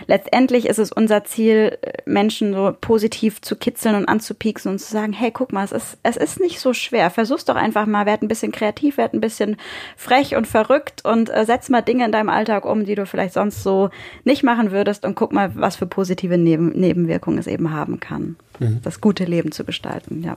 letztendlich 0.06 0.66
ist 0.66 0.78
es 0.78 0.92
unser 0.92 1.24
Ziel, 1.24 1.78
Menschen 2.06 2.54
so 2.54 2.74
positiv 2.80 3.40
zu 3.42 3.56
kitzeln 3.56 3.96
und 3.96 4.06
anzupieksen 4.06 4.70
und 4.70 4.78
zu 4.78 4.90
sagen, 4.90 5.12
hey, 5.12 5.30
guck 5.30 5.52
mal, 5.52 5.64
es 5.64 5.72
ist, 5.72 5.98
es 6.02 6.16
ist 6.16 6.40
nicht 6.40 6.60
so 6.60 6.72
schwer. 6.72 7.10
Versuch's 7.10 7.44
doch 7.44 7.56
einfach 7.56 7.86
mal, 7.86 8.06
werd 8.06 8.22
ein 8.22 8.28
bisschen 8.28 8.52
kreativ, 8.52 8.96
werd 8.96 9.14
ein 9.14 9.20
bisschen 9.20 9.56
frech 9.96 10.36
und 10.36 10.46
verrückt 10.46 11.04
und 11.04 11.28
äh, 11.28 11.44
setz 11.44 11.68
mal 11.68 11.82
Dinge 11.82 12.04
in 12.04 12.12
deinem 12.12 12.28
Alltag 12.28 12.64
um, 12.64 12.84
die 12.84 12.94
du 12.94 13.04
vielleicht 13.04 13.34
sonst 13.34 13.62
so 13.62 13.90
nicht 14.24 14.42
machen 14.42 14.70
würdest 14.70 15.04
und 15.04 15.16
guck 15.16 15.32
mal, 15.32 15.52
was 15.54 15.76
für 15.76 15.86
positive 15.86 16.38
Neben 16.38 16.70
Nebenwirkungen 16.70 17.38
es 17.38 17.46
eben 17.46 17.72
haben 17.72 18.00
kann 18.00 18.36
mhm. 18.60 18.80
das 18.82 19.00
gute 19.00 19.24
Leben 19.24 19.52
zu 19.52 19.64
gestalten, 19.64 20.22
ja. 20.22 20.36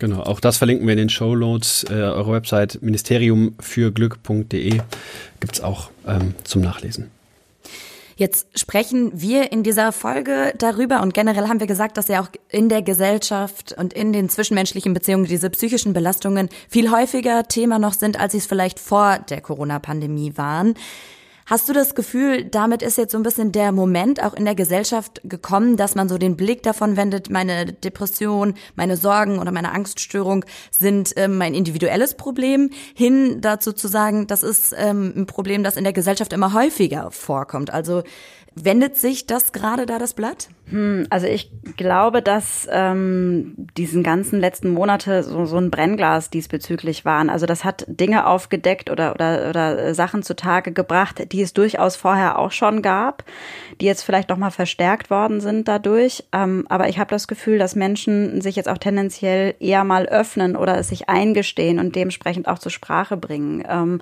Genau, 0.00 0.22
auch 0.22 0.40
das 0.40 0.56
verlinken 0.56 0.86
wir 0.86 0.94
in 0.94 0.98
den 0.98 1.10
Show 1.10 1.36
Notes. 1.36 1.84
Äh, 1.88 1.92
eure 1.92 2.32
Website 2.32 2.78
ministeriumfürglück.de 2.80 4.80
gibt 5.40 5.54
es 5.54 5.60
auch 5.60 5.90
ähm, 6.06 6.34
zum 6.42 6.62
Nachlesen. 6.62 7.10
Jetzt 8.16 8.58
sprechen 8.58 9.12
wir 9.14 9.50
in 9.50 9.62
dieser 9.62 9.92
Folge 9.92 10.52
darüber 10.58 11.00
und 11.00 11.14
generell 11.14 11.48
haben 11.48 11.60
wir 11.60 11.66
gesagt, 11.66 11.96
dass 11.96 12.08
ja 12.08 12.20
auch 12.20 12.28
in 12.50 12.68
der 12.68 12.82
Gesellschaft 12.82 13.74
und 13.78 13.94
in 13.94 14.12
den 14.12 14.28
zwischenmenschlichen 14.28 14.92
Beziehungen 14.92 15.24
diese 15.24 15.48
psychischen 15.48 15.94
Belastungen 15.94 16.50
viel 16.68 16.90
häufiger 16.90 17.48
Thema 17.48 17.78
noch 17.78 17.94
sind, 17.94 18.20
als 18.20 18.32
sie 18.32 18.38
es 18.38 18.46
vielleicht 18.46 18.78
vor 18.78 19.20
der 19.30 19.40
Corona-Pandemie 19.40 20.34
waren. 20.36 20.74
Hast 21.50 21.68
du 21.68 21.72
das 21.72 21.96
Gefühl, 21.96 22.44
damit 22.44 22.80
ist 22.80 22.96
jetzt 22.96 23.10
so 23.10 23.18
ein 23.18 23.24
bisschen 23.24 23.50
der 23.50 23.72
Moment 23.72 24.22
auch 24.22 24.34
in 24.34 24.44
der 24.44 24.54
Gesellschaft 24.54 25.20
gekommen, 25.24 25.76
dass 25.76 25.96
man 25.96 26.08
so 26.08 26.16
den 26.16 26.36
Blick 26.36 26.62
davon 26.62 26.96
wendet, 26.96 27.28
meine 27.28 27.72
Depression, 27.72 28.54
meine 28.76 28.96
Sorgen 28.96 29.40
oder 29.40 29.50
meine 29.50 29.72
Angststörung 29.72 30.44
sind 30.70 31.12
ähm, 31.16 31.38
mein 31.38 31.54
individuelles 31.54 32.14
Problem, 32.14 32.70
hin 32.94 33.40
dazu 33.40 33.72
zu 33.72 33.88
sagen, 33.88 34.28
das 34.28 34.44
ist 34.44 34.72
ähm, 34.78 35.12
ein 35.16 35.26
Problem, 35.26 35.64
das 35.64 35.76
in 35.76 35.82
der 35.82 35.92
Gesellschaft 35.92 36.32
immer 36.32 36.54
häufiger 36.54 37.10
vorkommt. 37.10 37.72
Also 37.72 38.04
Wendet 38.56 38.96
sich 38.96 39.26
das 39.26 39.52
gerade 39.52 39.86
da 39.86 39.98
das 39.98 40.14
Blatt? 40.14 40.48
Hm, 40.70 41.06
also 41.08 41.26
ich 41.26 41.50
glaube, 41.76 42.20
dass 42.20 42.68
ähm, 42.70 43.54
diesen 43.76 44.02
ganzen 44.02 44.40
letzten 44.40 44.70
Monate 44.70 45.22
so, 45.22 45.46
so 45.46 45.56
ein 45.56 45.70
Brennglas 45.70 46.30
diesbezüglich 46.30 47.04
waren. 47.04 47.30
Also 47.30 47.46
das 47.46 47.64
hat 47.64 47.84
Dinge 47.86 48.26
aufgedeckt 48.26 48.90
oder, 48.90 49.14
oder, 49.14 49.48
oder 49.48 49.94
Sachen 49.94 50.22
zutage 50.22 50.72
gebracht, 50.72 51.32
die 51.32 51.42
es 51.42 51.52
durchaus 51.52 51.94
vorher 51.94 52.38
auch 52.38 52.50
schon 52.50 52.82
gab, 52.82 53.24
die 53.80 53.86
jetzt 53.86 54.02
vielleicht 54.02 54.28
nochmal 54.28 54.50
verstärkt 54.50 55.10
worden 55.10 55.40
sind 55.40 55.68
dadurch. 55.68 56.24
Ähm, 56.32 56.66
aber 56.68 56.88
ich 56.88 56.98
habe 56.98 57.10
das 57.10 57.28
Gefühl, 57.28 57.58
dass 57.58 57.76
Menschen 57.76 58.40
sich 58.40 58.56
jetzt 58.56 58.68
auch 58.68 58.78
tendenziell 58.78 59.54
eher 59.60 59.84
mal 59.84 60.06
öffnen 60.06 60.56
oder 60.56 60.76
es 60.76 60.88
sich 60.88 61.08
eingestehen 61.08 61.78
und 61.78 61.94
dementsprechend 61.94 62.48
auch 62.48 62.58
zur 62.58 62.72
Sprache 62.72 63.16
bringen. 63.16 63.64
Ähm, 63.68 64.00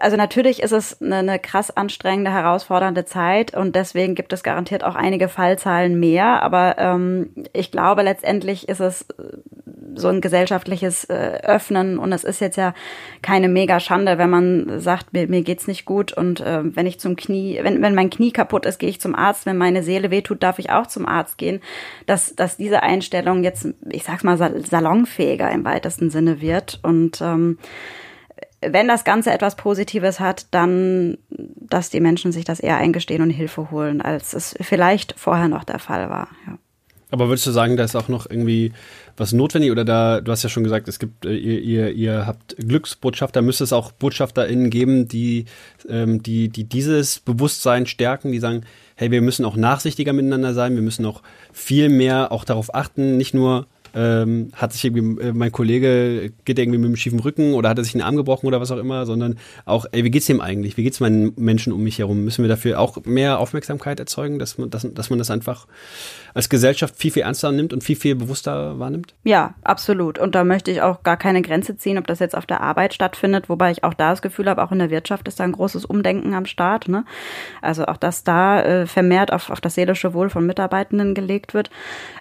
also 0.00 0.16
natürlich 0.16 0.62
ist 0.62 0.72
es 0.72 1.00
eine, 1.00 1.16
eine 1.16 1.38
krass 1.38 1.70
anstrengende, 1.70 2.32
herausfordernde 2.32 3.04
Zeit 3.04 3.54
und 3.54 3.74
deswegen 3.76 4.14
gibt 4.14 4.32
es 4.32 4.42
garantiert 4.42 4.84
auch 4.84 4.94
einige 4.94 5.28
Fallzahlen 5.28 5.98
mehr. 5.98 6.42
Aber 6.42 6.76
ähm, 6.78 7.30
ich 7.52 7.70
glaube, 7.70 8.02
letztendlich 8.02 8.68
ist 8.68 8.80
es 8.80 9.02
äh, 9.02 9.38
so 9.94 10.08
ein 10.08 10.20
gesellschaftliches 10.20 11.04
äh, 11.04 11.40
Öffnen 11.42 11.98
und 11.98 12.12
es 12.12 12.24
ist 12.24 12.40
jetzt 12.40 12.56
ja 12.56 12.74
keine 13.22 13.48
mega 13.48 13.80
Schande, 13.80 14.18
wenn 14.18 14.30
man 14.30 14.80
sagt, 14.80 15.12
mir, 15.12 15.26
mir 15.28 15.42
geht's 15.42 15.66
nicht 15.66 15.84
gut 15.84 16.12
und 16.12 16.40
äh, 16.40 16.60
wenn 16.64 16.86
ich 16.86 17.00
zum 17.00 17.16
Knie, 17.16 17.60
wenn, 17.62 17.82
wenn 17.82 17.94
mein 17.94 18.10
Knie 18.10 18.30
kaputt 18.30 18.66
ist, 18.66 18.78
gehe 18.78 18.88
ich 18.90 19.00
zum 19.00 19.14
Arzt, 19.14 19.46
wenn 19.46 19.56
meine 19.56 19.82
Seele 19.82 20.10
wehtut, 20.10 20.42
darf 20.42 20.58
ich 20.58 20.70
auch 20.70 20.86
zum 20.86 21.06
Arzt 21.06 21.38
gehen, 21.38 21.60
dass, 22.06 22.34
dass 22.34 22.56
diese 22.56 22.82
Einstellung 22.82 23.44
jetzt, 23.44 23.68
ich 23.90 24.04
sag's 24.04 24.24
mal, 24.24 24.36
salonfähiger 24.36 25.50
im 25.50 25.64
weitesten 25.64 26.10
Sinne 26.10 26.40
wird 26.40 26.80
und 26.82 27.20
ähm, 27.20 27.58
wenn 28.60 28.88
das 28.88 29.04
Ganze 29.04 29.30
etwas 29.32 29.56
Positives 29.56 30.20
hat, 30.20 30.46
dann, 30.50 31.18
dass 31.28 31.90
die 31.90 32.00
Menschen 32.00 32.32
sich 32.32 32.44
das 32.44 32.60
eher 32.60 32.76
eingestehen 32.76 33.22
und 33.22 33.30
Hilfe 33.30 33.70
holen, 33.70 34.00
als 34.00 34.32
es 34.32 34.54
vielleicht 34.60 35.14
vorher 35.18 35.48
noch 35.48 35.64
der 35.64 35.78
Fall 35.78 36.10
war. 36.10 36.28
Ja. 36.46 36.58
Aber 37.10 37.28
würdest 37.28 37.46
du 37.46 37.52
sagen, 37.52 37.76
da 37.76 37.84
ist 37.84 37.96
auch 37.96 38.08
noch 38.08 38.28
irgendwie 38.28 38.72
was 39.16 39.32
notwendig 39.32 39.70
oder 39.70 39.84
da, 39.84 40.20
du 40.20 40.30
hast 40.30 40.42
ja 40.42 40.50
schon 40.50 40.62
gesagt, 40.62 40.88
es 40.88 40.98
gibt, 40.98 41.24
äh, 41.24 41.34
ihr, 41.34 41.60
ihr, 41.60 41.90
ihr 41.92 42.26
habt 42.26 42.56
Glücksbotschafter, 42.58 43.40
müsste 43.40 43.64
es 43.64 43.72
auch 43.72 43.92
BotschafterInnen 43.92 44.68
geben, 44.68 45.08
die, 45.08 45.46
ähm, 45.88 46.22
die, 46.22 46.50
die 46.50 46.64
dieses 46.64 47.18
Bewusstsein 47.20 47.86
stärken, 47.86 48.30
die 48.30 48.38
sagen, 48.40 48.64
hey, 48.94 49.10
wir 49.10 49.22
müssen 49.22 49.46
auch 49.46 49.56
nachsichtiger 49.56 50.12
miteinander 50.12 50.52
sein, 50.52 50.74
wir 50.74 50.82
müssen 50.82 51.06
auch 51.06 51.22
viel 51.52 51.88
mehr 51.88 52.30
auch 52.30 52.44
darauf 52.44 52.74
achten, 52.74 53.16
nicht 53.16 53.32
nur 53.32 53.66
ähm, 53.98 54.50
hat 54.54 54.72
sich 54.72 54.84
irgendwie, 54.84 55.20
äh, 55.20 55.32
mein 55.32 55.50
Kollege 55.50 56.30
geht 56.44 56.58
irgendwie 56.58 56.78
mit 56.78 56.88
dem 56.88 56.96
schiefen 56.96 57.18
Rücken 57.18 57.54
oder 57.54 57.68
hat 57.68 57.78
er 57.78 57.84
sich 57.84 57.94
einen 57.94 58.04
Arm 58.04 58.16
gebrochen 58.16 58.46
oder 58.46 58.60
was 58.60 58.70
auch 58.70 58.78
immer, 58.78 59.06
sondern 59.06 59.38
auch, 59.64 59.86
ey, 59.90 60.04
wie 60.04 60.10
geht's 60.10 60.26
dem 60.26 60.40
eigentlich? 60.40 60.76
Wie 60.76 60.84
geht's 60.84 61.00
meinen 61.00 61.32
Menschen 61.36 61.72
um 61.72 61.82
mich 61.82 61.98
herum? 61.98 62.24
Müssen 62.24 62.44
wir 62.44 62.48
dafür 62.48 62.78
auch 62.78 63.04
mehr 63.04 63.40
Aufmerksamkeit 63.40 63.98
erzeugen, 63.98 64.38
dass 64.38 64.56
man, 64.56 64.70
dass, 64.70 64.86
dass 64.94 65.10
man 65.10 65.18
das 65.18 65.32
einfach 65.32 65.66
als 66.32 66.48
Gesellschaft 66.48 66.94
viel, 66.96 67.10
viel 67.10 67.22
ernster 67.22 67.50
nimmt 67.50 67.72
und 67.72 67.82
viel, 67.82 67.96
viel 67.96 68.14
bewusster 68.14 68.78
wahrnimmt? 68.78 69.14
Ja, 69.24 69.54
absolut. 69.64 70.20
Und 70.20 70.36
da 70.36 70.44
möchte 70.44 70.70
ich 70.70 70.80
auch 70.80 71.02
gar 71.02 71.16
keine 71.16 71.42
Grenze 71.42 71.76
ziehen, 71.76 71.98
ob 71.98 72.06
das 72.06 72.20
jetzt 72.20 72.36
auf 72.36 72.46
der 72.46 72.60
Arbeit 72.60 72.94
stattfindet, 72.94 73.48
wobei 73.48 73.72
ich 73.72 73.82
auch 73.82 73.94
da 73.94 74.10
das 74.10 74.22
Gefühl 74.22 74.48
habe, 74.48 74.62
auch 74.62 74.70
in 74.70 74.78
der 74.78 74.90
Wirtschaft 74.90 75.26
ist 75.26 75.40
da 75.40 75.44
ein 75.44 75.52
großes 75.52 75.84
Umdenken 75.84 76.34
am 76.34 76.46
Start. 76.46 76.86
Ne? 76.86 77.04
Also 77.62 77.86
auch, 77.86 77.96
dass 77.96 78.22
da 78.22 78.62
äh, 78.62 78.86
vermehrt 78.86 79.32
auf, 79.32 79.50
auf 79.50 79.60
das 79.60 79.74
seelische 79.74 80.14
Wohl 80.14 80.30
von 80.30 80.46
Mitarbeitenden 80.46 81.14
gelegt 81.14 81.52
wird, 81.52 81.70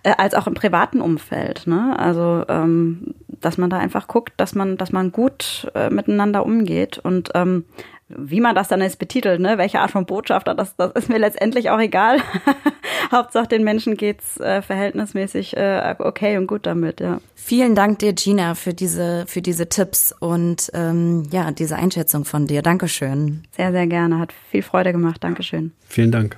äh, 0.01 0.13
als 0.17 0.33
auch 0.33 0.47
im 0.47 0.55
privaten 0.55 1.01
Umfeld. 1.01 1.66
Ne? 1.67 1.97
Also 1.97 2.43
ähm, 2.47 3.13
dass 3.41 3.57
man 3.57 3.69
da 3.69 3.77
einfach 3.77 4.07
guckt, 4.07 4.33
dass 4.37 4.55
man, 4.55 4.77
dass 4.77 4.91
man 4.91 5.11
gut 5.11 5.71
äh, 5.75 5.89
miteinander 5.89 6.45
umgeht 6.45 6.97
und 6.97 7.31
ähm, 7.35 7.65
wie 8.09 8.39
man 8.39 8.55
das 8.55 8.69
dann 8.69 8.81
jetzt 8.81 8.99
betitelt, 8.99 9.41
ne, 9.41 9.57
welche 9.57 9.79
Art 9.79 9.91
von 9.91 10.05
Botschafter, 10.05 10.55
das, 10.55 10.75
das 10.77 10.93
ist 10.93 11.09
mir 11.09 11.17
letztendlich 11.17 11.69
auch 11.69 11.79
egal. 11.79 12.19
Hauptsache 13.11 13.47
den 13.47 13.63
Menschen 13.63 13.97
geht's 13.97 14.39
äh, 14.39 14.61
verhältnismäßig 14.61 15.57
äh, 15.57 15.95
okay 15.99 16.37
und 16.37 16.47
gut 16.47 16.65
damit, 16.65 17.01
ja. 17.01 17.19
Vielen 17.35 17.75
Dank 17.75 17.99
dir, 17.99 18.13
Gina, 18.13 18.55
für 18.55 18.73
diese, 18.73 19.25
für 19.27 19.41
diese 19.41 19.67
Tipps 19.67 20.13
und 20.17 20.71
ähm, 20.73 21.27
ja, 21.31 21.51
diese 21.51 21.75
Einschätzung 21.75 22.23
von 22.23 22.47
dir. 22.47 22.61
Dankeschön. 22.61 23.43
Sehr, 23.51 23.71
sehr 23.71 23.87
gerne. 23.87 24.19
Hat 24.19 24.33
viel 24.51 24.63
Freude 24.63 24.93
gemacht. 24.93 25.23
Dankeschön. 25.23 25.73
Vielen 25.87 26.11
Dank. 26.11 26.37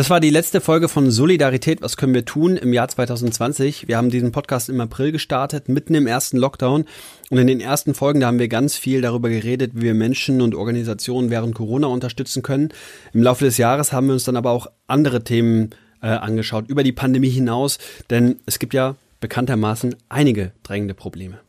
Das 0.00 0.08
war 0.08 0.18
die 0.18 0.30
letzte 0.30 0.62
Folge 0.62 0.88
von 0.88 1.10
Solidarität, 1.10 1.82
was 1.82 1.98
können 1.98 2.14
wir 2.14 2.24
tun 2.24 2.56
im 2.56 2.72
Jahr 2.72 2.88
2020. 2.88 3.86
Wir 3.86 3.98
haben 3.98 4.08
diesen 4.08 4.32
Podcast 4.32 4.70
im 4.70 4.80
April 4.80 5.12
gestartet, 5.12 5.68
mitten 5.68 5.94
im 5.94 6.06
ersten 6.06 6.38
Lockdown. 6.38 6.86
Und 7.28 7.36
in 7.36 7.46
den 7.46 7.60
ersten 7.60 7.92
Folgen, 7.92 8.20
da 8.20 8.28
haben 8.28 8.38
wir 8.38 8.48
ganz 8.48 8.78
viel 8.78 9.02
darüber 9.02 9.28
geredet, 9.28 9.72
wie 9.74 9.82
wir 9.82 9.92
Menschen 9.92 10.40
und 10.40 10.54
Organisationen 10.54 11.28
während 11.28 11.54
Corona 11.54 11.88
unterstützen 11.88 12.42
können. 12.42 12.70
Im 13.12 13.22
Laufe 13.22 13.44
des 13.44 13.58
Jahres 13.58 13.92
haben 13.92 14.06
wir 14.06 14.14
uns 14.14 14.24
dann 14.24 14.38
aber 14.38 14.52
auch 14.52 14.68
andere 14.86 15.22
Themen 15.22 15.68
äh, 16.00 16.06
angeschaut, 16.06 16.70
über 16.70 16.82
die 16.82 16.92
Pandemie 16.92 17.28
hinaus. 17.28 17.76
Denn 18.08 18.36
es 18.46 18.58
gibt 18.58 18.72
ja 18.72 18.96
bekanntermaßen 19.20 19.96
einige 20.08 20.52
drängende 20.62 20.94
Probleme. 20.94 21.40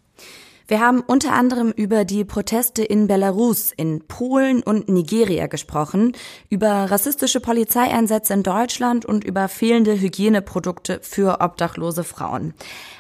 Wir 0.72 0.80
haben 0.80 1.02
unter 1.02 1.34
anderem 1.34 1.72
über 1.76 2.06
die 2.06 2.24
Proteste 2.24 2.82
in 2.82 3.06
Belarus, 3.06 3.74
in 3.76 4.08
Polen 4.08 4.64
und 4.64 4.88
Nigeria 4.88 5.48
gesprochen, 5.48 6.14
über 6.50 6.90
rassistische 6.90 7.42
Polizeieinsätze 7.42 8.34
in 8.34 8.44
Deutschland 8.44 9.06
und 9.06 9.26
über 9.26 9.50
fehlende 9.50 10.00
Hygieneprodukte 10.00 11.02
für 11.02 11.42
obdachlose 11.42 12.06
Frauen. 12.06 12.54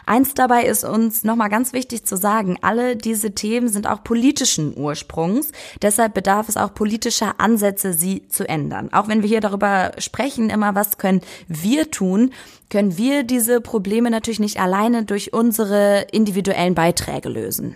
Eins 0.05 0.33
dabei 0.33 0.65
ist 0.65 0.83
uns 0.83 1.23
nochmal 1.23 1.47
ganz 1.47 1.71
wichtig 1.71 2.03
zu 2.03 2.17
sagen, 2.17 2.57
alle 2.61 2.97
diese 2.97 3.31
Themen 3.31 3.69
sind 3.69 3.87
auch 3.87 4.03
politischen 4.03 4.77
Ursprungs. 4.77 5.53
Deshalb 5.81 6.13
bedarf 6.13 6.49
es 6.49 6.57
auch 6.57 6.73
politischer 6.73 7.39
Ansätze, 7.39 7.93
sie 7.93 8.27
zu 8.27 8.49
ändern. 8.49 8.91
Auch 8.91 9.07
wenn 9.07 9.21
wir 9.21 9.29
hier 9.29 9.39
darüber 9.39 9.93
sprechen, 9.97 10.49
immer 10.49 10.75
was 10.75 10.97
können 10.97 11.21
wir 11.47 11.89
tun, 11.89 12.31
können 12.71 12.97
wir 12.97 13.23
diese 13.23 13.61
Probleme 13.61 14.09
natürlich 14.09 14.39
nicht 14.39 14.59
alleine 14.59 15.05
durch 15.05 15.33
unsere 15.33 16.07
individuellen 16.11 16.73
Beiträge 16.73 17.29
lösen. 17.29 17.75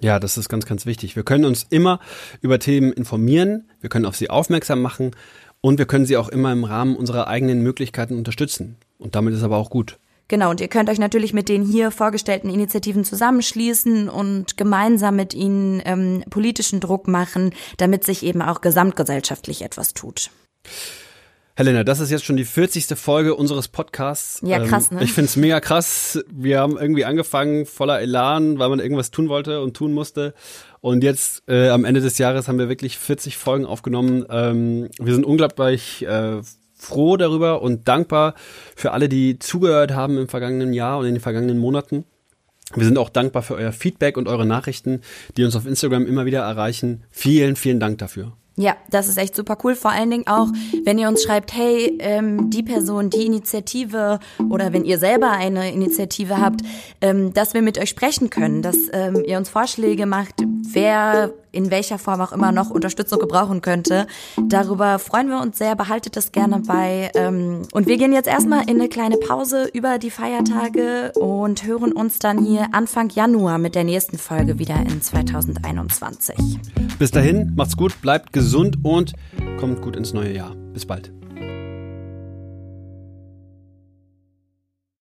Ja, 0.00 0.18
das 0.18 0.36
ist 0.36 0.48
ganz, 0.48 0.66
ganz 0.66 0.84
wichtig. 0.84 1.14
Wir 1.14 1.22
können 1.22 1.44
uns 1.44 1.64
immer 1.70 2.00
über 2.40 2.58
Themen 2.58 2.92
informieren, 2.92 3.68
wir 3.80 3.88
können 3.88 4.06
auf 4.06 4.16
sie 4.16 4.30
aufmerksam 4.30 4.82
machen 4.82 5.12
und 5.60 5.78
wir 5.78 5.86
können 5.86 6.06
sie 6.06 6.16
auch 6.16 6.28
immer 6.28 6.50
im 6.50 6.64
Rahmen 6.64 6.96
unserer 6.96 7.28
eigenen 7.28 7.62
Möglichkeiten 7.62 8.18
unterstützen. 8.18 8.76
Und 8.98 9.14
damit 9.14 9.34
ist 9.34 9.44
aber 9.44 9.58
auch 9.58 9.70
gut. 9.70 9.98
Genau, 10.26 10.50
und 10.50 10.60
ihr 10.60 10.68
könnt 10.68 10.88
euch 10.88 10.98
natürlich 10.98 11.34
mit 11.34 11.48
den 11.48 11.62
hier 11.62 11.90
vorgestellten 11.90 12.48
Initiativen 12.48 13.04
zusammenschließen 13.04 14.08
und 14.08 14.56
gemeinsam 14.56 15.14
mit 15.14 15.34
ihnen 15.34 15.82
ähm, 15.84 16.24
politischen 16.30 16.80
Druck 16.80 17.06
machen, 17.06 17.52
damit 17.76 18.04
sich 18.04 18.22
eben 18.22 18.40
auch 18.40 18.60
gesamtgesellschaftlich 18.60 19.62
etwas 19.62 19.92
tut. 19.92 20.30
Helena, 21.54 21.84
das 21.84 22.00
ist 22.00 22.10
jetzt 22.10 22.24
schon 22.24 22.38
die 22.38 22.46
40. 22.46 22.98
Folge 22.98 23.34
unseres 23.34 23.68
Podcasts. 23.68 24.40
Ja, 24.42 24.64
krass, 24.64 24.90
ne? 24.90 25.04
Ich 25.04 25.12
find's 25.12 25.36
mega 25.36 25.60
krass. 25.60 26.18
Wir 26.30 26.60
haben 26.60 26.78
irgendwie 26.78 27.04
angefangen 27.04 27.66
voller 27.66 28.00
Elan, 28.00 28.58
weil 28.58 28.70
man 28.70 28.80
irgendwas 28.80 29.10
tun 29.10 29.28
wollte 29.28 29.60
und 29.60 29.76
tun 29.76 29.92
musste. 29.92 30.32
Und 30.80 31.04
jetzt 31.04 31.42
äh, 31.48 31.68
am 31.68 31.84
Ende 31.84 32.00
des 32.00 32.16
Jahres 32.16 32.48
haben 32.48 32.58
wir 32.58 32.70
wirklich 32.70 32.96
40 32.96 33.36
Folgen 33.36 33.66
aufgenommen. 33.66 34.24
Ähm, 34.30 34.88
wir 34.98 35.12
sind 35.12 35.26
unglaublich 35.26 36.06
äh, 36.06 36.40
froh 36.72 37.18
darüber 37.18 37.60
und 37.60 37.86
dankbar 37.86 38.34
für 38.74 38.92
alle, 38.92 39.10
die 39.10 39.38
zugehört 39.38 39.92
haben 39.92 40.16
im 40.16 40.28
vergangenen 40.28 40.72
Jahr 40.72 40.98
und 40.98 41.06
in 41.06 41.14
den 41.14 41.20
vergangenen 41.20 41.58
Monaten. 41.58 42.04
Wir 42.74 42.86
sind 42.86 42.96
auch 42.96 43.10
dankbar 43.10 43.42
für 43.42 43.54
euer 43.54 43.72
Feedback 43.72 44.16
und 44.16 44.26
eure 44.26 44.46
Nachrichten, 44.46 45.02
die 45.36 45.44
uns 45.44 45.54
auf 45.54 45.66
Instagram 45.66 46.06
immer 46.06 46.24
wieder 46.24 46.40
erreichen. 46.40 47.04
Vielen, 47.10 47.56
vielen 47.56 47.78
Dank 47.78 47.98
dafür. 47.98 48.32
Ja, 48.56 48.76
das 48.90 49.08
ist 49.08 49.16
echt 49.16 49.34
super 49.34 49.56
cool. 49.64 49.74
Vor 49.74 49.92
allen 49.92 50.10
Dingen 50.10 50.26
auch, 50.26 50.48
wenn 50.84 50.98
ihr 50.98 51.08
uns 51.08 51.22
schreibt, 51.22 51.54
hey, 51.54 51.96
ähm, 52.00 52.50
die 52.50 52.62
Person, 52.62 53.08
die 53.08 53.24
Initiative 53.24 54.18
oder 54.50 54.74
wenn 54.74 54.84
ihr 54.84 54.98
selber 54.98 55.30
eine 55.30 55.72
Initiative 55.72 56.38
habt, 56.38 56.60
ähm, 57.00 57.32
dass 57.32 57.54
wir 57.54 57.62
mit 57.62 57.78
euch 57.78 57.88
sprechen 57.88 58.28
können, 58.28 58.60
dass 58.60 58.76
ähm, 58.92 59.22
ihr 59.26 59.38
uns 59.38 59.48
Vorschläge 59.48 60.04
macht, 60.04 60.42
wer 60.70 61.32
in 61.52 61.70
welcher 61.70 61.98
Form 61.98 62.20
auch 62.20 62.32
immer 62.32 62.52
noch 62.52 62.70
Unterstützung 62.70 63.18
gebrauchen 63.18 63.60
könnte. 63.60 64.06
Darüber 64.48 64.98
freuen 64.98 65.28
wir 65.28 65.40
uns 65.40 65.58
sehr. 65.58 65.76
Behaltet 65.76 66.16
das 66.16 66.32
gerne 66.32 66.60
bei. 66.60 67.10
Ähm, 67.14 67.62
und 67.72 67.86
wir 67.86 67.98
gehen 67.98 68.12
jetzt 68.12 68.28
erstmal 68.28 68.62
in 68.62 68.80
eine 68.80 68.88
kleine 68.88 69.16
Pause 69.16 69.68
über 69.72 69.98
die 69.98 70.10
Feiertage 70.10 71.12
und 71.14 71.64
hören 71.64 71.92
uns 71.92 72.18
dann 72.18 72.44
hier 72.44 72.68
Anfang 72.72 73.10
Januar 73.10 73.58
mit 73.58 73.74
der 73.74 73.84
nächsten 73.84 74.18
Folge 74.18 74.58
wieder 74.58 74.76
in 74.80 75.00
2021. 75.00 76.36
Bis 76.98 77.10
dahin, 77.10 77.52
macht's 77.56 77.76
gut, 77.76 78.00
bleibt 78.00 78.32
gesund 78.32 78.78
und 78.82 79.12
kommt 79.58 79.82
gut 79.82 79.96
ins 79.96 80.12
neue 80.12 80.34
Jahr. 80.34 80.54
Bis 80.72 80.86
bald. 80.86 81.12